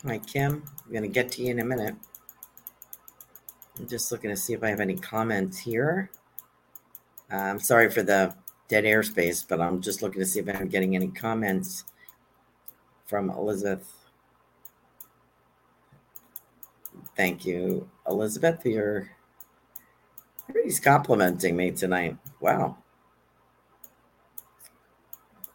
[0.07, 0.63] Hi, Kim.
[0.87, 1.95] I'm going to get to you in a minute.
[3.79, 6.11] I'm just looking to see if I have any comments here.
[7.31, 8.35] Uh, I'm sorry for the
[8.69, 11.85] dead airspace, but I'm just looking to see if I'm getting any comments
[13.07, 13.91] from Elizabeth.
[17.17, 18.65] Thank you, Elizabeth.
[18.65, 19.11] You're
[20.49, 22.17] everybody's complimenting me tonight.
[22.41, 22.77] Wow.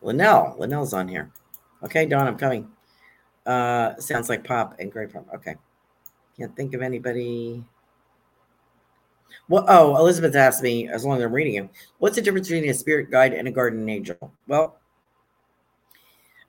[0.01, 0.55] Linnell.
[0.59, 1.31] Linnell's on here.
[1.83, 2.69] Okay, Dawn, I'm coming.
[3.45, 5.27] Uh sounds like pop and great pop.
[5.33, 5.55] Okay.
[6.37, 7.63] Can't think of anybody.
[9.49, 11.69] Well, oh, Elizabeth asked me, as long as I'm reading it,
[11.99, 14.33] what's the difference between a spirit guide and a guardian angel?
[14.47, 14.77] Well,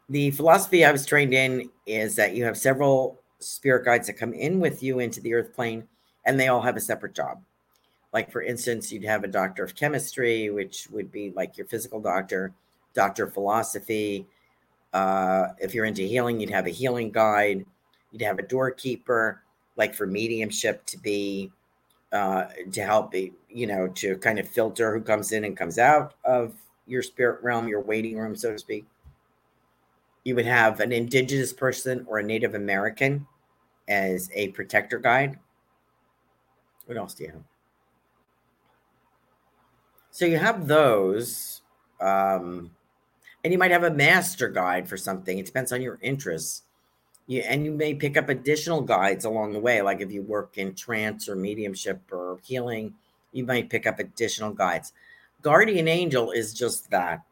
[0.09, 4.33] the philosophy I was trained in is that you have several spirit guides that come
[4.33, 5.85] in with you into the earth plane,
[6.25, 7.43] and they all have a separate job.
[8.13, 12.01] Like, for instance, you'd have a doctor of chemistry, which would be like your physical
[12.01, 12.53] doctor,
[12.95, 14.27] doctor of philosophy.
[14.93, 17.67] Uh, if you're into healing, you'd have a healing guide,
[18.13, 19.43] you'd have a doorkeeper,
[19.77, 21.51] like for mediumship to be
[22.15, 26.15] uh, to help you know, to kind of filter who comes in and comes out
[26.25, 26.55] of
[26.87, 28.87] your spirit realm, your waiting room, so to speak.
[30.23, 33.27] You would have an indigenous person or a Native American
[33.89, 35.39] as a protector guide.
[36.87, 37.43] What else do you have?
[40.13, 41.63] So you have those,
[42.01, 42.71] um,
[43.43, 45.39] and you might have a master guide for something.
[45.39, 46.63] It depends on your interests.
[47.27, 49.81] You, and you may pick up additional guides along the way.
[49.83, 52.95] Like if you work in trance or mediumship or healing,
[53.33, 54.93] you might pick up additional guides.
[55.43, 57.23] Guardian angel is just that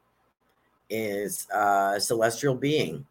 [0.90, 3.06] is a celestial being.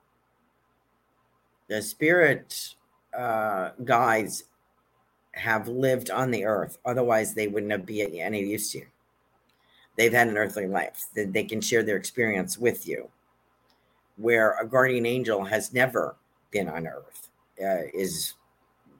[1.67, 2.75] The spirit
[3.17, 4.43] uh, guides
[5.33, 6.77] have lived on the earth.
[6.85, 8.87] Otherwise, they wouldn't have be any use to you.
[9.95, 11.07] They've had an earthly life.
[11.15, 13.09] That they can share their experience with you.
[14.17, 16.15] Where a guardian angel has never
[16.51, 17.29] been on earth
[17.61, 18.33] uh, is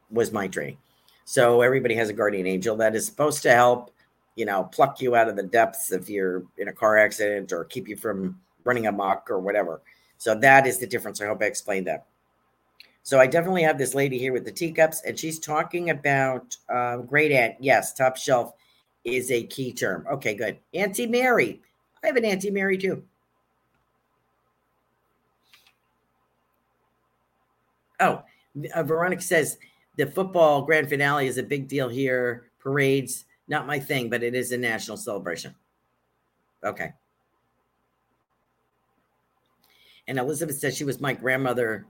[0.10, 0.78] was my dream.
[1.26, 3.94] So everybody has a guardian angel that is supposed to help,
[4.36, 7.64] you know, pluck you out of the depths if you're in a car accident or
[7.64, 9.82] keep you from running amok or whatever.
[10.18, 11.22] So that is the difference.
[11.22, 12.06] I hope I explained that.
[13.04, 16.98] So I definitely have this lady here with the teacups, and she's talking about uh,
[16.98, 17.56] great aunt.
[17.60, 18.54] Yes, top shelf
[19.04, 20.06] is a key term.
[20.12, 20.58] Okay, good.
[20.74, 21.62] Auntie Mary.
[22.04, 23.04] I have an Auntie Mary too.
[28.02, 28.24] Oh,
[28.74, 29.58] uh, Veronica says
[29.96, 32.50] the football grand finale is a big deal here.
[32.60, 35.56] Parades, not my thing, but it is a national celebration.
[36.64, 36.94] Okay.
[40.08, 41.86] And Elizabeth says she was my grandmother.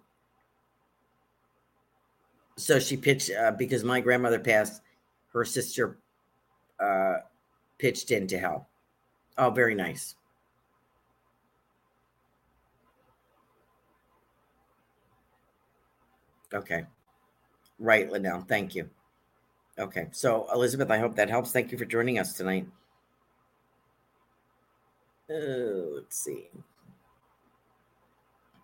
[2.58, 4.82] So she pitched uh, because my grandmother passed,
[5.34, 5.98] her sister
[6.80, 7.16] uh,
[7.80, 8.66] pitched in to help.
[9.38, 10.16] Oh, very nice.
[16.54, 16.86] Okay.
[17.80, 18.42] Right, Linnell.
[18.48, 18.90] Thank you.
[19.80, 20.08] Okay.
[20.12, 21.52] So, Elizabeth, I hope that helps.
[21.52, 22.68] Thank you for joining us tonight.
[25.30, 26.50] Uh, let's see.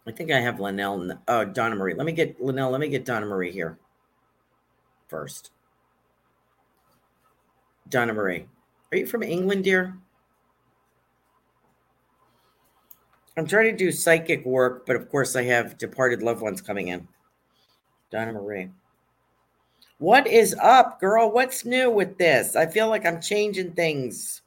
[0.05, 1.19] I think I have Linnell.
[1.27, 1.93] Oh, Donna Marie.
[1.93, 2.71] Let me get Linnell.
[2.71, 3.77] Let me get Donna Marie here
[5.07, 5.51] first.
[7.89, 8.47] Donna Marie.
[8.91, 9.97] Are you from England, dear?
[13.38, 16.88] I'm trying to do psychic work, but of course I have departed loved ones coming
[16.88, 17.07] in.
[18.09, 18.69] Donna Marie.
[19.99, 21.31] What is up, girl?
[21.31, 22.55] What's new with this?
[22.55, 24.41] I feel like I'm changing things.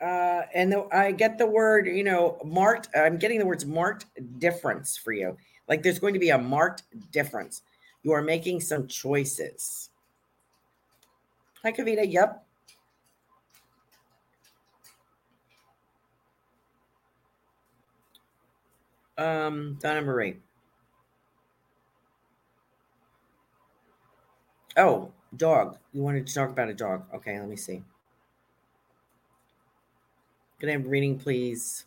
[0.00, 2.88] Uh, and the, I get the word, you know, marked.
[2.94, 4.06] I'm getting the words marked
[4.38, 5.36] difference for you.
[5.68, 6.82] Like there's going to be a marked
[7.12, 7.62] difference.
[8.02, 9.90] You are making some choices.
[11.62, 12.10] Hi, Kavita.
[12.10, 12.45] Yep.
[19.18, 20.36] Um, Donna Marie.
[24.76, 25.78] Oh, dog.
[25.92, 27.04] You wanted to talk about a dog.
[27.14, 27.82] Okay, let me see.
[30.60, 31.84] Can I have reading, please?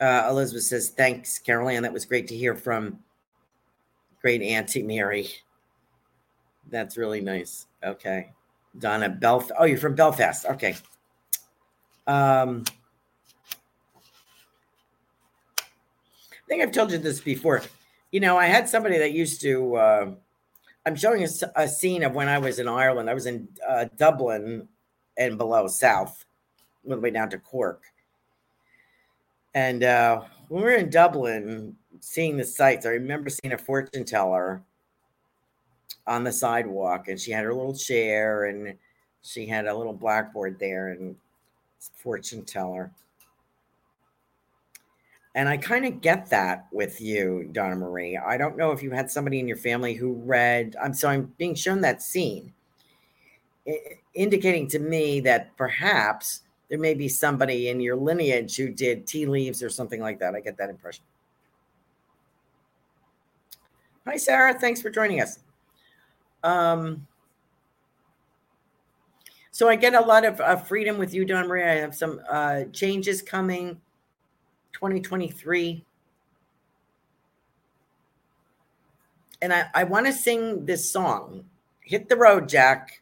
[0.00, 1.82] Uh, Elizabeth says, thanks, Caroline.
[1.82, 2.98] That was great to hear from
[4.24, 5.28] great Auntie Mary.
[6.70, 7.66] That's really nice.
[7.84, 8.32] Okay.
[8.78, 9.50] Donna Belf.
[9.58, 10.46] Oh, you're from Belfast.
[10.46, 10.76] Okay.
[12.06, 12.64] Um,
[15.58, 17.60] I think I've told you this before.
[18.12, 19.76] You know, I had somebody that used to.
[19.76, 20.10] Uh,
[20.86, 23.10] I'm showing a, a, scene of when I was in Ireland.
[23.10, 24.66] I was in uh, Dublin
[25.18, 26.24] and below South,
[26.88, 27.82] all the way down to Cork.
[29.52, 32.84] And uh, when we were in Dublin, seeing the sights.
[32.84, 34.62] I remember seeing a fortune teller
[36.06, 38.74] on the sidewalk, and she had her little chair, and
[39.22, 41.16] she had a little blackboard there, and
[41.96, 42.90] fortune teller.
[45.34, 48.18] And I kind of get that with you, Donna Marie.
[48.18, 50.76] I don't know if you had somebody in your family who read.
[50.80, 52.52] I'm so I'm being shown that scene,
[54.14, 59.26] indicating to me that perhaps there may be somebody in your lineage who did tea
[59.26, 60.34] leaves or something like that.
[60.34, 61.04] I get that impression.
[64.06, 64.52] Hi, Sarah.
[64.58, 65.38] Thanks for joining us.
[66.42, 67.06] Um,
[69.50, 71.62] so I get a lot of uh, freedom with you, Don Marie.
[71.62, 73.80] I have some uh, changes coming
[74.72, 75.84] 2023.
[79.40, 81.44] And I, I want to sing this song,
[81.80, 83.00] Hit the Road, Jack.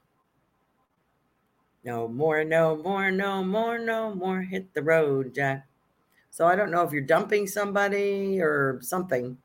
[1.85, 4.41] No more, no more, no more, no more.
[4.41, 5.67] Hit the road, Jack.
[6.31, 9.37] So I don't know if you're dumping somebody or something,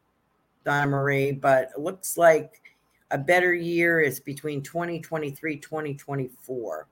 [0.67, 2.61] Don Marie, but it looks like
[3.11, 6.87] a better year is between 2023 2024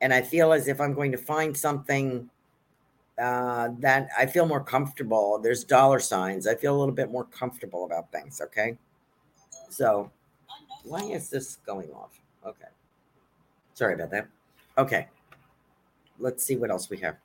[0.00, 2.30] and i feel as if i'm going to find something
[3.20, 5.38] uh, that i feel more comfortable.
[5.38, 6.46] There's dollar signs.
[6.46, 8.78] I feel a little bit more comfortable about things okay?
[9.68, 10.10] So
[10.84, 12.18] why is this going off?
[12.46, 12.70] Okay.
[13.74, 14.26] Sorry about that.
[14.78, 15.06] Okay.
[16.18, 17.16] Let's see what else we have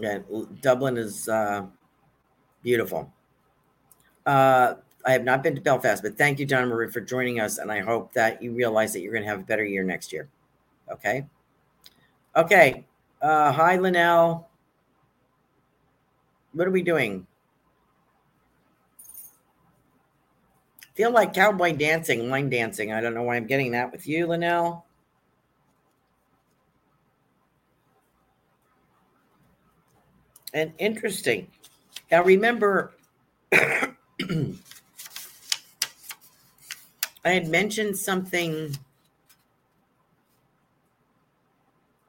[0.00, 0.18] yeah
[0.60, 1.64] dublin is uh,
[2.62, 3.12] beautiful
[4.26, 4.74] uh,
[5.04, 7.58] I have not been to Belfast, but thank you, Donna Marie, for joining us.
[7.58, 10.12] And I hope that you realize that you're going to have a better year next
[10.12, 10.28] year.
[10.92, 11.26] Okay.
[12.36, 12.86] Okay.
[13.22, 14.48] Uh, hi, Linnell.
[16.52, 17.26] What are we doing?
[20.94, 22.92] Feel like cowboy dancing, line dancing.
[22.92, 24.84] I don't know why I'm getting that with you, Linnell.
[30.52, 31.46] And interesting.
[32.10, 32.92] Now, remember,
[33.52, 33.74] I
[37.24, 38.76] had mentioned something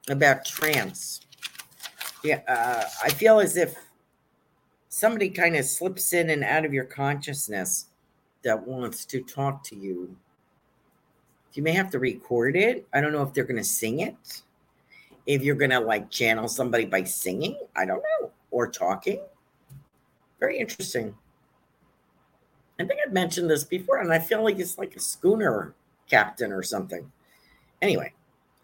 [0.08, 1.20] about trance.
[2.24, 3.76] Yeah, uh, I feel as if
[4.88, 7.86] somebody kind of slips in and out of your consciousness
[8.42, 10.16] that wants to talk to you.
[11.54, 12.86] You may have to record it.
[12.92, 14.42] I don't know if they're going to sing it.
[15.26, 19.20] If you're going to like channel somebody by singing, I don't know, or talking.
[20.40, 21.14] Very interesting.
[22.80, 25.74] I think I've mentioned this before, and I feel like it's like a schooner
[26.08, 27.10] captain or something.
[27.80, 28.12] Anyway,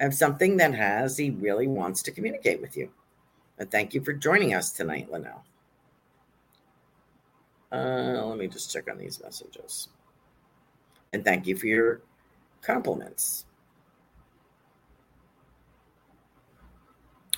[0.01, 2.91] I have something that has, he really wants to communicate with you.
[3.59, 5.45] And thank you for joining us tonight, Linnell.
[7.71, 9.89] Uh, let me just check on these messages.
[11.13, 12.01] And thank you for your
[12.63, 13.45] compliments.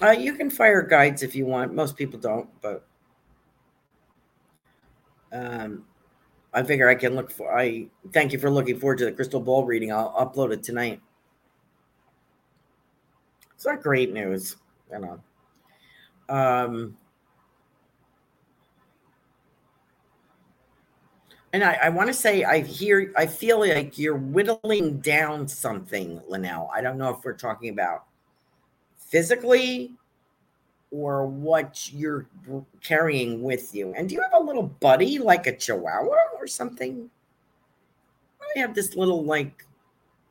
[0.03, 1.74] Uh, you can fire guides if you want.
[1.74, 2.86] Most people don't, but
[5.32, 5.84] um,
[6.55, 7.57] I figure I can look for.
[7.57, 9.92] I thank you for looking forward to the crystal ball reading.
[9.92, 11.01] I'll upload it tonight.
[13.55, 14.57] It's not great news,
[14.90, 15.20] you know.
[16.30, 16.96] Um,
[21.53, 26.22] and I, I want to say I hear I feel like you're whittling down something,
[26.26, 26.70] Linnell.
[26.74, 28.05] I don't know if we're talking about
[29.11, 29.96] physically
[30.92, 32.26] or what you're
[32.82, 33.92] carrying with you.
[33.96, 37.11] And do you have a little buddy like a chihuahua or something?
[38.40, 39.64] I have this little like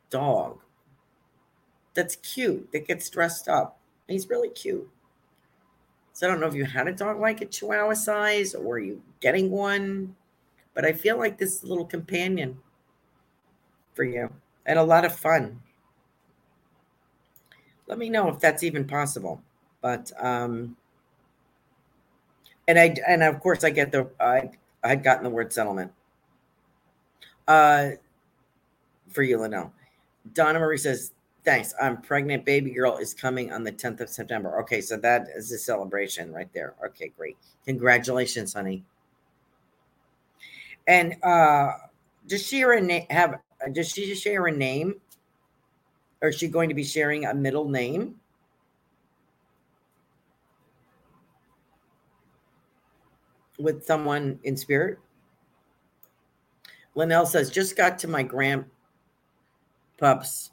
[0.09, 0.59] dog
[1.93, 3.80] that's cute that gets dressed up.
[4.07, 4.89] He's really cute.
[6.13, 8.80] So I don't know if you had a dog like a chihuahua size or are
[8.80, 10.15] you getting one,
[10.73, 12.57] but I feel like this little companion
[13.93, 14.30] for you
[14.65, 15.61] and a lot of fun.
[17.89, 19.41] Let me know if that's even possible.
[19.81, 20.77] But um,
[22.67, 24.51] and I and of course I get the I
[24.83, 25.91] I had gotten the word settlement.
[27.47, 27.91] Uh,
[29.09, 29.73] for you, Linnell.
[30.33, 31.13] Donna Marie says,
[31.43, 31.73] "Thanks.
[31.81, 32.45] I'm pregnant.
[32.45, 34.59] Baby girl is coming on the 10th of September.
[34.61, 36.75] Okay, so that is a celebration right there.
[36.85, 37.37] Okay, great.
[37.65, 38.83] Congratulations, honey.
[40.87, 41.71] And uh,
[42.27, 42.59] does she
[43.09, 43.39] have?
[43.73, 45.01] Does she share a name?
[46.22, 48.15] Or is she going to be sharing a middle name?
[53.59, 54.99] with someone in spirit?
[56.95, 60.49] Linnell says, just got to my grandpups.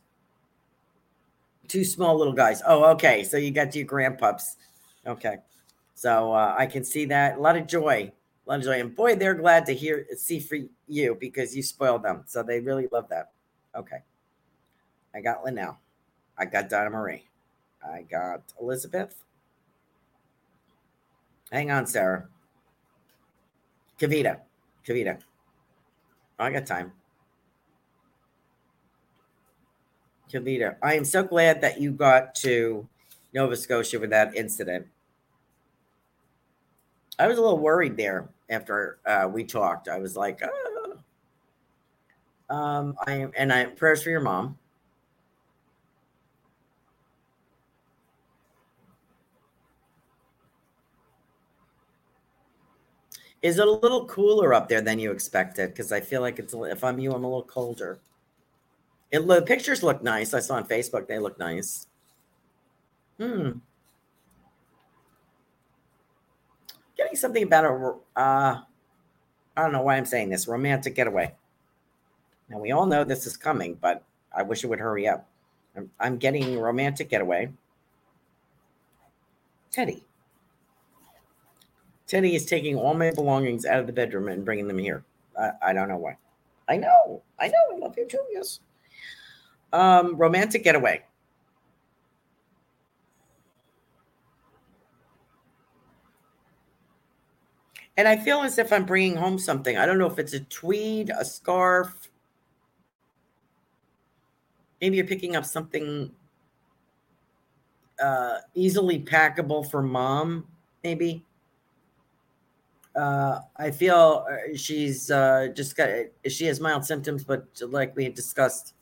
[1.68, 2.62] Two small little guys.
[2.66, 3.24] Oh, okay.
[3.24, 4.56] So you got to your grandpups.
[5.06, 5.38] Okay.
[5.94, 7.38] So uh, I can see that.
[7.38, 8.12] A lot of joy.
[8.46, 8.80] A lot of joy.
[8.80, 12.22] And boy, they're glad to hear see for you because you spoiled them.
[12.26, 13.32] So they really love that.
[13.74, 14.02] Okay.
[15.16, 15.78] I got Linnell.
[16.36, 17.24] I got Donna Marie.
[17.82, 19.24] I got Elizabeth.
[21.50, 22.28] Hang on, Sarah.
[23.98, 24.40] Kavita.
[24.86, 25.18] Kavita.
[26.38, 26.92] I got time.
[30.30, 32.86] Kavita, I am so glad that you got to
[33.32, 34.86] Nova Scotia with that incident.
[37.18, 39.88] I was a little worried there after uh, we talked.
[39.88, 40.98] I was like, oh.
[42.54, 44.58] um, I am, and I prayers for your mom.
[53.46, 55.68] Is it a little cooler up there than you expected?
[55.68, 58.00] Because I feel like it's if I'm you, I'm a little colder.
[59.12, 60.34] It the pictures look nice.
[60.34, 61.86] I saw on Facebook they look nice.
[63.18, 63.50] Hmm.
[66.96, 68.62] Getting something about a uh,
[69.56, 71.32] I don't know why I'm saying this romantic getaway.
[72.48, 74.02] Now we all know this is coming, but
[74.36, 75.24] I wish it would hurry up.
[75.76, 77.50] I'm, I'm getting romantic getaway.
[79.70, 80.04] Teddy.
[82.06, 85.04] Teddy is taking all my belongings out of the bedroom and bringing them here.
[85.38, 86.16] I, I don't know why.
[86.68, 87.22] I know.
[87.38, 87.54] I know.
[87.74, 88.06] I love you.
[88.32, 88.60] Yes.
[89.72, 91.02] Um, romantic getaway.
[97.96, 99.78] And I feel as if I'm bringing home something.
[99.78, 102.10] I don't know if it's a tweed, a scarf.
[104.80, 106.10] Maybe you're picking up something
[108.02, 110.46] uh, easily packable for mom,
[110.84, 111.24] maybe.
[112.96, 115.88] Uh, I feel uh, she's uh, just got,
[116.28, 118.74] she has mild symptoms, but like we had discussed,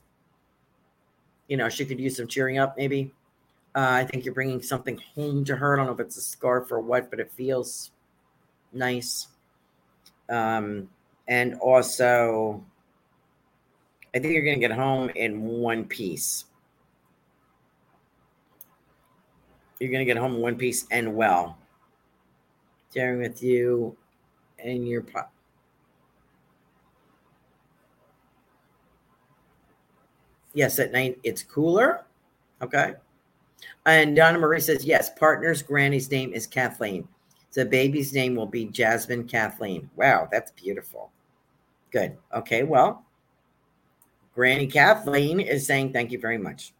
[1.48, 3.12] you know, she could use some cheering up maybe.
[3.74, 5.74] Uh, I think you're bringing something home to her.
[5.74, 7.90] I don't know if it's a scarf or what, but it feels
[8.72, 9.26] nice.
[10.28, 10.88] Um,
[11.26, 12.64] and also,
[14.14, 16.44] I think you're going to get home in one piece.
[19.80, 21.58] You're going to get home in one piece and well.
[22.94, 23.96] Sharing with you
[24.64, 25.30] and your pot.
[30.54, 32.04] Yes, at night it's cooler.
[32.62, 32.94] Okay.
[33.86, 37.06] And Donna Marie says, yes, partner's granny's name is Kathleen.
[37.52, 39.88] The baby's name will be Jasmine Kathleen.
[39.94, 41.12] Wow, that's beautiful.
[41.92, 42.16] Good.
[42.34, 43.04] Okay, well,
[44.34, 46.72] Granny Kathleen is saying thank you very much.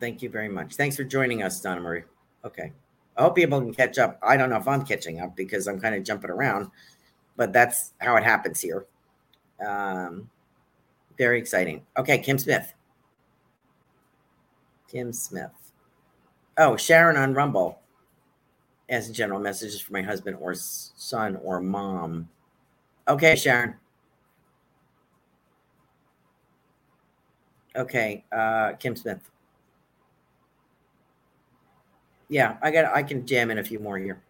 [0.00, 0.74] Thank you very much.
[0.74, 2.02] Thanks for joining us, Donna Marie.
[2.44, 2.72] Okay.
[3.18, 4.18] I hope people can catch up.
[4.22, 6.70] I don't know if I'm catching up because I'm kind of jumping around,
[7.36, 8.86] but that's how it happens here.
[9.66, 10.30] Um,
[11.18, 11.84] very exciting.
[11.96, 12.72] Okay, Kim Smith.
[14.88, 15.50] Kim Smith.
[16.56, 17.80] Oh, Sharon on Rumble
[18.88, 22.28] as general messages for my husband or son or mom.
[23.08, 23.74] Okay, Sharon.
[27.74, 29.28] Okay, uh, Kim Smith.
[32.28, 32.94] Yeah, I got.
[32.94, 34.22] I can jam in a few more here.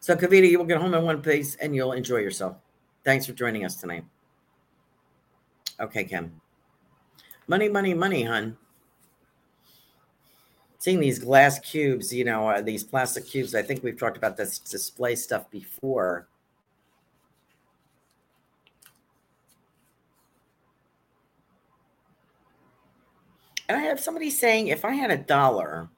[0.00, 2.56] So, Kavita, you will get home in one piece and you'll enjoy yourself.
[3.04, 4.04] Thanks for joining us tonight.
[5.80, 6.40] Okay, Kim.
[7.46, 8.56] Money, money, money, hun
[10.78, 13.54] seeing these glass cubes, you know, uh, these plastic cubes.
[13.54, 16.28] I think we've talked about this display stuff before.
[23.68, 25.88] And I have somebody saying if I had a dollar,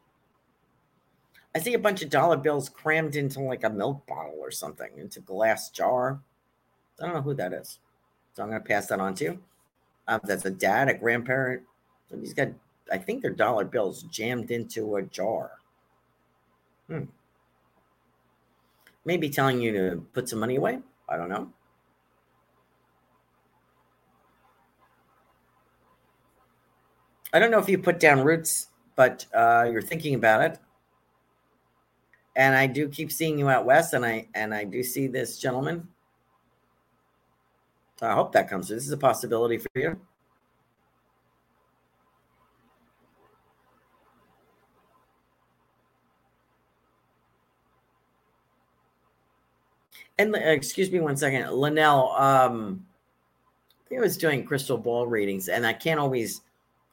[1.54, 4.90] I see a bunch of dollar bills crammed into like a milk bottle or something,
[4.96, 6.20] into glass jar.
[7.00, 7.78] I don't know who that is.
[8.34, 9.38] So I'm going to pass that on to you.
[10.06, 11.62] Uh, that's a dad, a grandparent.
[12.10, 12.48] He's got
[12.90, 15.52] I think they're dollar bills jammed into a jar.
[16.88, 17.04] Hmm.
[19.04, 20.80] Maybe telling you to put some money away.
[21.08, 21.50] I don't know.
[27.32, 30.58] I don't know if you put down roots, but uh, you're thinking about it.
[32.36, 35.38] And I do keep seeing you out west, and I and I do see this
[35.38, 35.88] gentleman.
[37.98, 38.68] So I hope that comes.
[38.68, 40.00] This is a possibility for you.
[50.20, 52.10] and uh, excuse me one second, Linnell.
[52.12, 52.84] Um,
[53.86, 56.42] I think I was doing crystal ball readings, and I can't always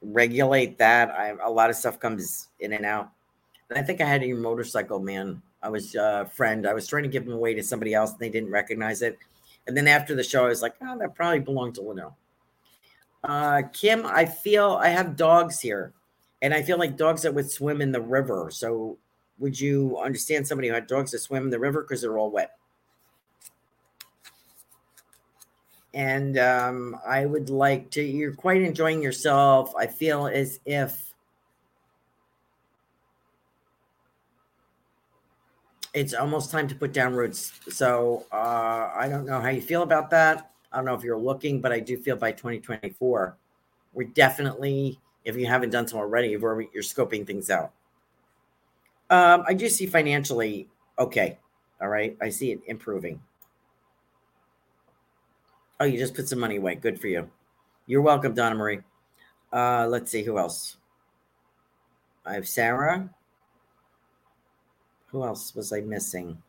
[0.01, 1.09] regulate that.
[1.11, 3.11] I a lot of stuff comes in and out.
[3.69, 5.41] And I think I had a motorcycle man.
[5.61, 6.67] I was a friend.
[6.67, 9.17] I was trying to give him away to somebody else, and they didn't recognize it.
[9.65, 12.15] And then after the show, I was like, "Oh, that probably belonged to Linnell."
[13.23, 15.93] Uh, Kim, I feel I have dogs here,
[16.41, 18.49] and I feel like dogs that would swim in the river.
[18.51, 18.97] So,
[19.39, 22.31] would you understand somebody who had dogs that swim in the river because they're all
[22.31, 22.51] wet?
[25.97, 28.03] and um, I would like to.
[28.03, 29.73] You're quite enjoying yourself.
[29.75, 31.15] I feel as if
[35.95, 37.51] it's almost time to put down roots.
[37.69, 40.51] So uh, I don't know how you feel about that.
[40.71, 43.35] I don't know if you're looking, but I do feel by 2024,
[43.93, 44.99] we're definitely.
[45.25, 47.73] If you haven't done so already, you're scoping things out.
[49.09, 50.69] Um, I do see financially
[50.99, 51.39] okay.
[51.81, 53.19] All right, I see it improving.
[55.79, 56.75] Oh, you just put some money away.
[56.75, 57.29] Good for you.
[57.85, 58.79] You're welcome, Donna Marie.
[59.53, 60.77] Uh, let's see who else.
[62.25, 63.09] I have Sarah.
[65.07, 66.41] Who else was I missing?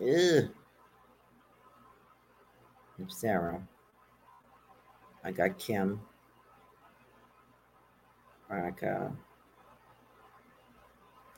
[0.00, 0.48] Ugh.
[2.98, 3.62] I have Sarah.
[5.22, 6.00] I got Kim.
[8.48, 9.12] Veronica.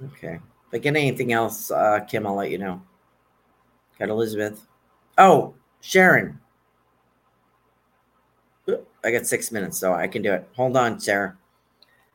[0.05, 0.35] Okay.
[0.35, 2.83] If I get anything else, uh, Kim, I'll let you know.
[3.99, 4.67] Got Elizabeth.
[5.19, 6.39] Oh, Sharon.
[9.05, 10.49] I got six minutes, so I can do it.
[10.57, 11.37] Hold on, Sarah.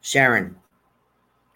[0.01, 0.55] Sharon.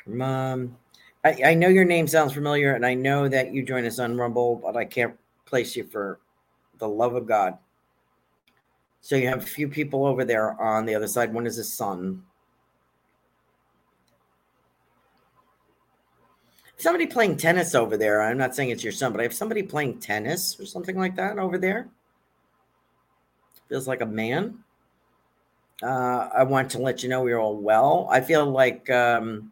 [0.06, 0.78] Mom.
[1.24, 4.18] I, I know your name sounds familiar, and I know that you joined us on
[4.18, 5.16] Rumble, but I can't
[5.46, 6.20] place you for
[6.80, 7.58] the love of God.
[9.02, 11.34] So you have a few people over there on the other side.
[11.34, 12.24] One is his son.
[16.82, 18.24] Somebody playing tennis over there.
[18.24, 21.16] I'm not saying it's your son, but I have somebody playing tennis or something like
[21.16, 21.90] that over there.
[23.70, 24.64] Feels like a man.
[25.84, 28.08] Uh, I want to let you know we're all well.
[28.10, 29.52] I feel like um,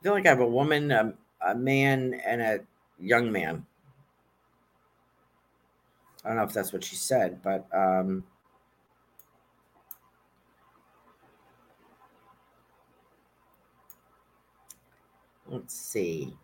[0.00, 1.14] I feel like I have a woman, a,
[1.46, 2.58] a man, and a
[2.98, 3.64] young man.
[6.24, 8.24] I don't know if that's what she said, but um,
[15.52, 16.34] let's see.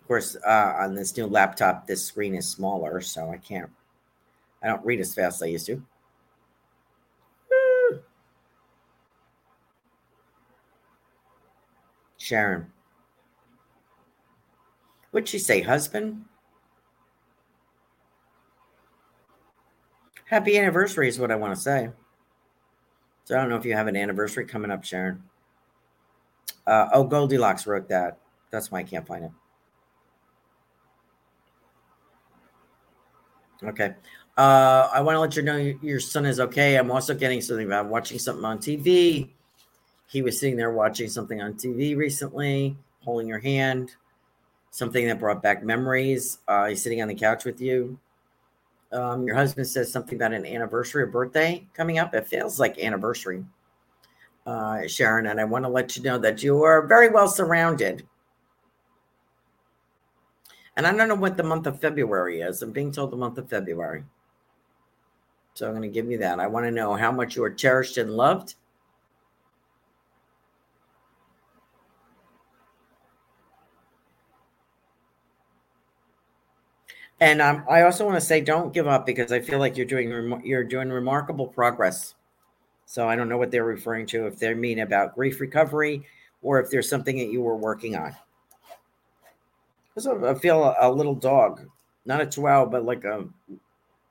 [0.00, 3.70] Of course, uh, on this new laptop, this screen is smaller, so I can't.
[4.62, 5.82] I don't read as fast as I used to.
[12.18, 12.66] Sharon.
[15.10, 16.24] What'd she say, husband?
[20.26, 21.88] Happy anniversary is what I want to say.
[23.24, 25.22] So I don't know if you have an anniversary coming up, Sharon.
[26.66, 28.18] Uh, oh, Goldilocks wrote that.
[28.50, 29.30] That's why I can't find it.
[33.62, 33.94] Okay.
[34.36, 36.76] Uh, I want to let you know your son is okay.
[36.76, 39.28] I'm also getting something about watching something on TV.
[40.06, 43.94] He was sitting there watching something on TV recently, holding your hand,
[44.70, 46.38] something that brought back memories.
[46.48, 47.98] Uh, he's sitting on the couch with you.
[48.92, 52.14] Um, your husband says something about an anniversary or birthday coming up.
[52.14, 53.44] It feels like anniversary
[54.50, 58.06] uh, Sharon, and I want to let you know that you are very well surrounded.
[60.76, 62.62] And I don't know what the month of February is.
[62.62, 64.04] I'm being told the month of February.
[65.54, 66.40] So I'm going to give you that.
[66.40, 68.54] I want to know how much you are cherished and loved.
[77.20, 79.86] And um, I also want to say, don't give up because I feel like you're
[79.86, 82.14] doing you're doing remarkable progress.
[82.90, 86.04] So I don't know what they're referring to, if they mean about grief recovery
[86.42, 88.16] or if there's something that you were working on.
[89.96, 91.68] I feel a, a little dog,
[92.04, 93.28] not a chihuahua, but like a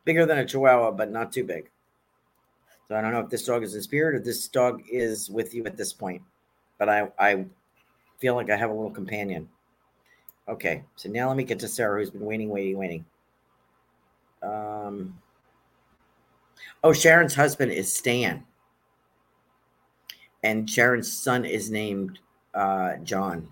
[0.06, 1.70] bigger than a chihuahua, but not too big.
[2.88, 5.54] So I don't know if this dog is in spirit or this dog is with
[5.54, 6.22] you at this point.
[6.78, 7.48] But I, I
[8.20, 9.50] feel like I have a little companion.
[10.48, 13.06] Okay, so now let me get to Sarah, who's been waiting, waiting, waiting.
[14.42, 15.20] Um,
[16.82, 18.46] oh, Sharon's husband is Stan
[20.44, 22.20] and Sharon's son is named
[22.54, 23.48] uh, John.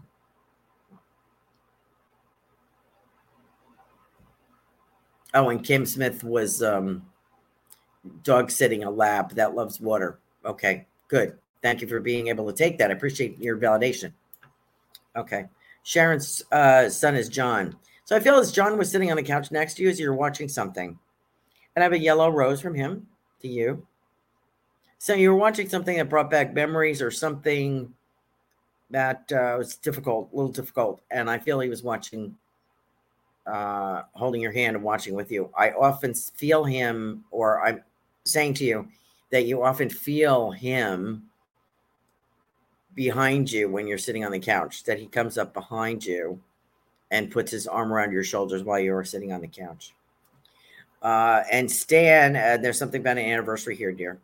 [5.33, 7.05] Oh, and Kim Smith was um,
[8.23, 10.19] dog sitting a lab that loves water.
[10.45, 11.38] Okay, good.
[11.61, 12.91] Thank you for being able to take that.
[12.91, 14.13] I appreciate your validation.
[15.15, 15.45] Okay.
[15.83, 17.75] Sharon's uh, son is John.
[18.05, 20.13] So I feel as John was sitting on the couch next to you as you're
[20.13, 20.97] watching something.
[21.75, 23.07] And I have a yellow rose from him
[23.41, 23.85] to you.
[25.00, 27.93] So you were watching something that brought back memories or something
[28.89, 31.02] that uh, was difficult, a little difficult.
[31.12, 32.36] And I feel he was watching,
[33.45, 35.52] uh, holding your hand and watching with you.
[35.56, 37.84] I often feel him, or I'm
[38.24, 38.88] saying to you
[39.32, 41.30] that you often feel him
[42.95, 46.41] behind you when you're sitting on the couch, that he comes up behind you
[47.12, 49.93] and puts his arm around your shoulders while you are sitting on the couch.
[51.02, 54.20] Uh, and Stan, uh, there's something about an anniversary here, dear.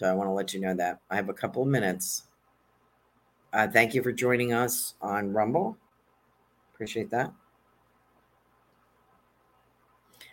[0.00, 2.22] So I want to let you know that I have a couple of minutes.
[3.52, 5.76] Uh, thank you for joining us on Rumble.
[6.72, 7.30] Appreciate that.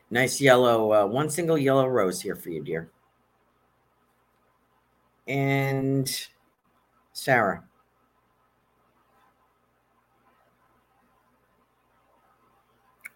[0.10, 2.90] Nice yellow, uh, one single yellow rose here for you, dear.
[5.28, 6.10] And
[7.12, 7.66] Sarah.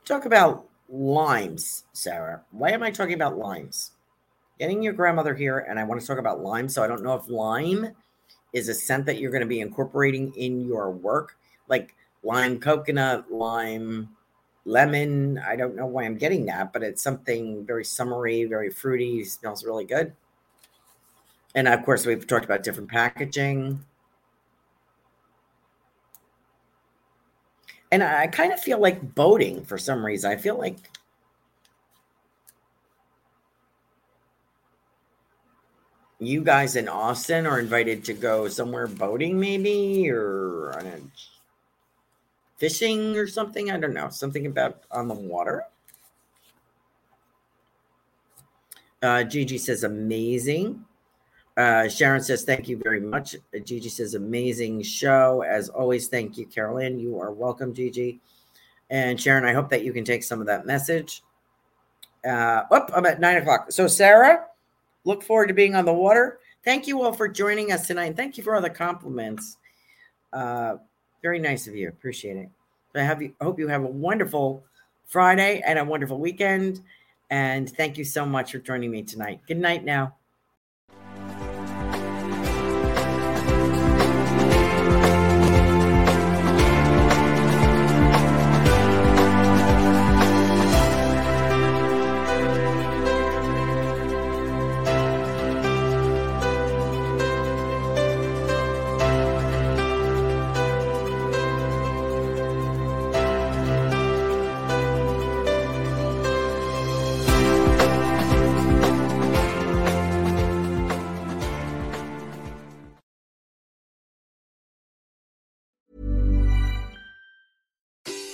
[0.04, 2.42] Talk about limes, Sarah.
[2.52, 3.92] Why am I talking about limes?
[4.62, 6.70] Getting your grandmother here, and I want to talk about lime.
[6.70, 7.96] So I don't know if lime
[8.54, 11.36] is a scent that you're going to be incorporating in your work,
[11.68, 14.08] like lime coconut, lime
[14.66, 15.40] lemon.
[15.40, 19.66] I don't know why I'm getting that, but it's something very summery, very fruity, smells
[19.66, 20.14] really good.
[21.56, 23.84] And of course, we've talked about different packaging.
[27.92, 30.30] And I kind of feel like boating for some reason.
[30.30, 30.78] I feel like
[36.22, 40.80] you guys in Austin are invited to go somewhere boating, maybe, or
[42.58, 43.72] fishing or something.
[43.72, 44.10] I don't know.
[44.10, 45.64] Something about on the water.
[49.02, 50.86] Uh, Gigi says amazing.
[51.58, 53.36] Uh, Sharon says thank you very much.
[53.36, 56.08] Uh, Gigi says amazing show as always.
[56.08, 57.00] Thank you, Carolyn.
[57.00, 58.20] You are welcome, Gigi.
[58.92, 61.24] And Sharon, I hope that you can take some of that message.
[62.24, 63.72] Uh, oh, I'm at nine o'clock.
[63.72, 64.46] So Sarah,
[65.04, 66.40] look forward to being on the water.
[66.64, 68.16] Thank you all for joining us tonight.
[68.16, 69.58] Thank you for all the compliments.
[70.32, 70.76] Uh,
[71.22, 71.90] very nice of you.
[71.90, 72.50] Appreciate it.
[72.96, 73.34] I have you.
[73.42, 74.64] Hope you have a wonderful
[75.08, 76.82] Friday and a wonderful weekend.
[77.30, 79.42] And thank you so much for joining me tonight.
[79.48, 80.16] Good night now.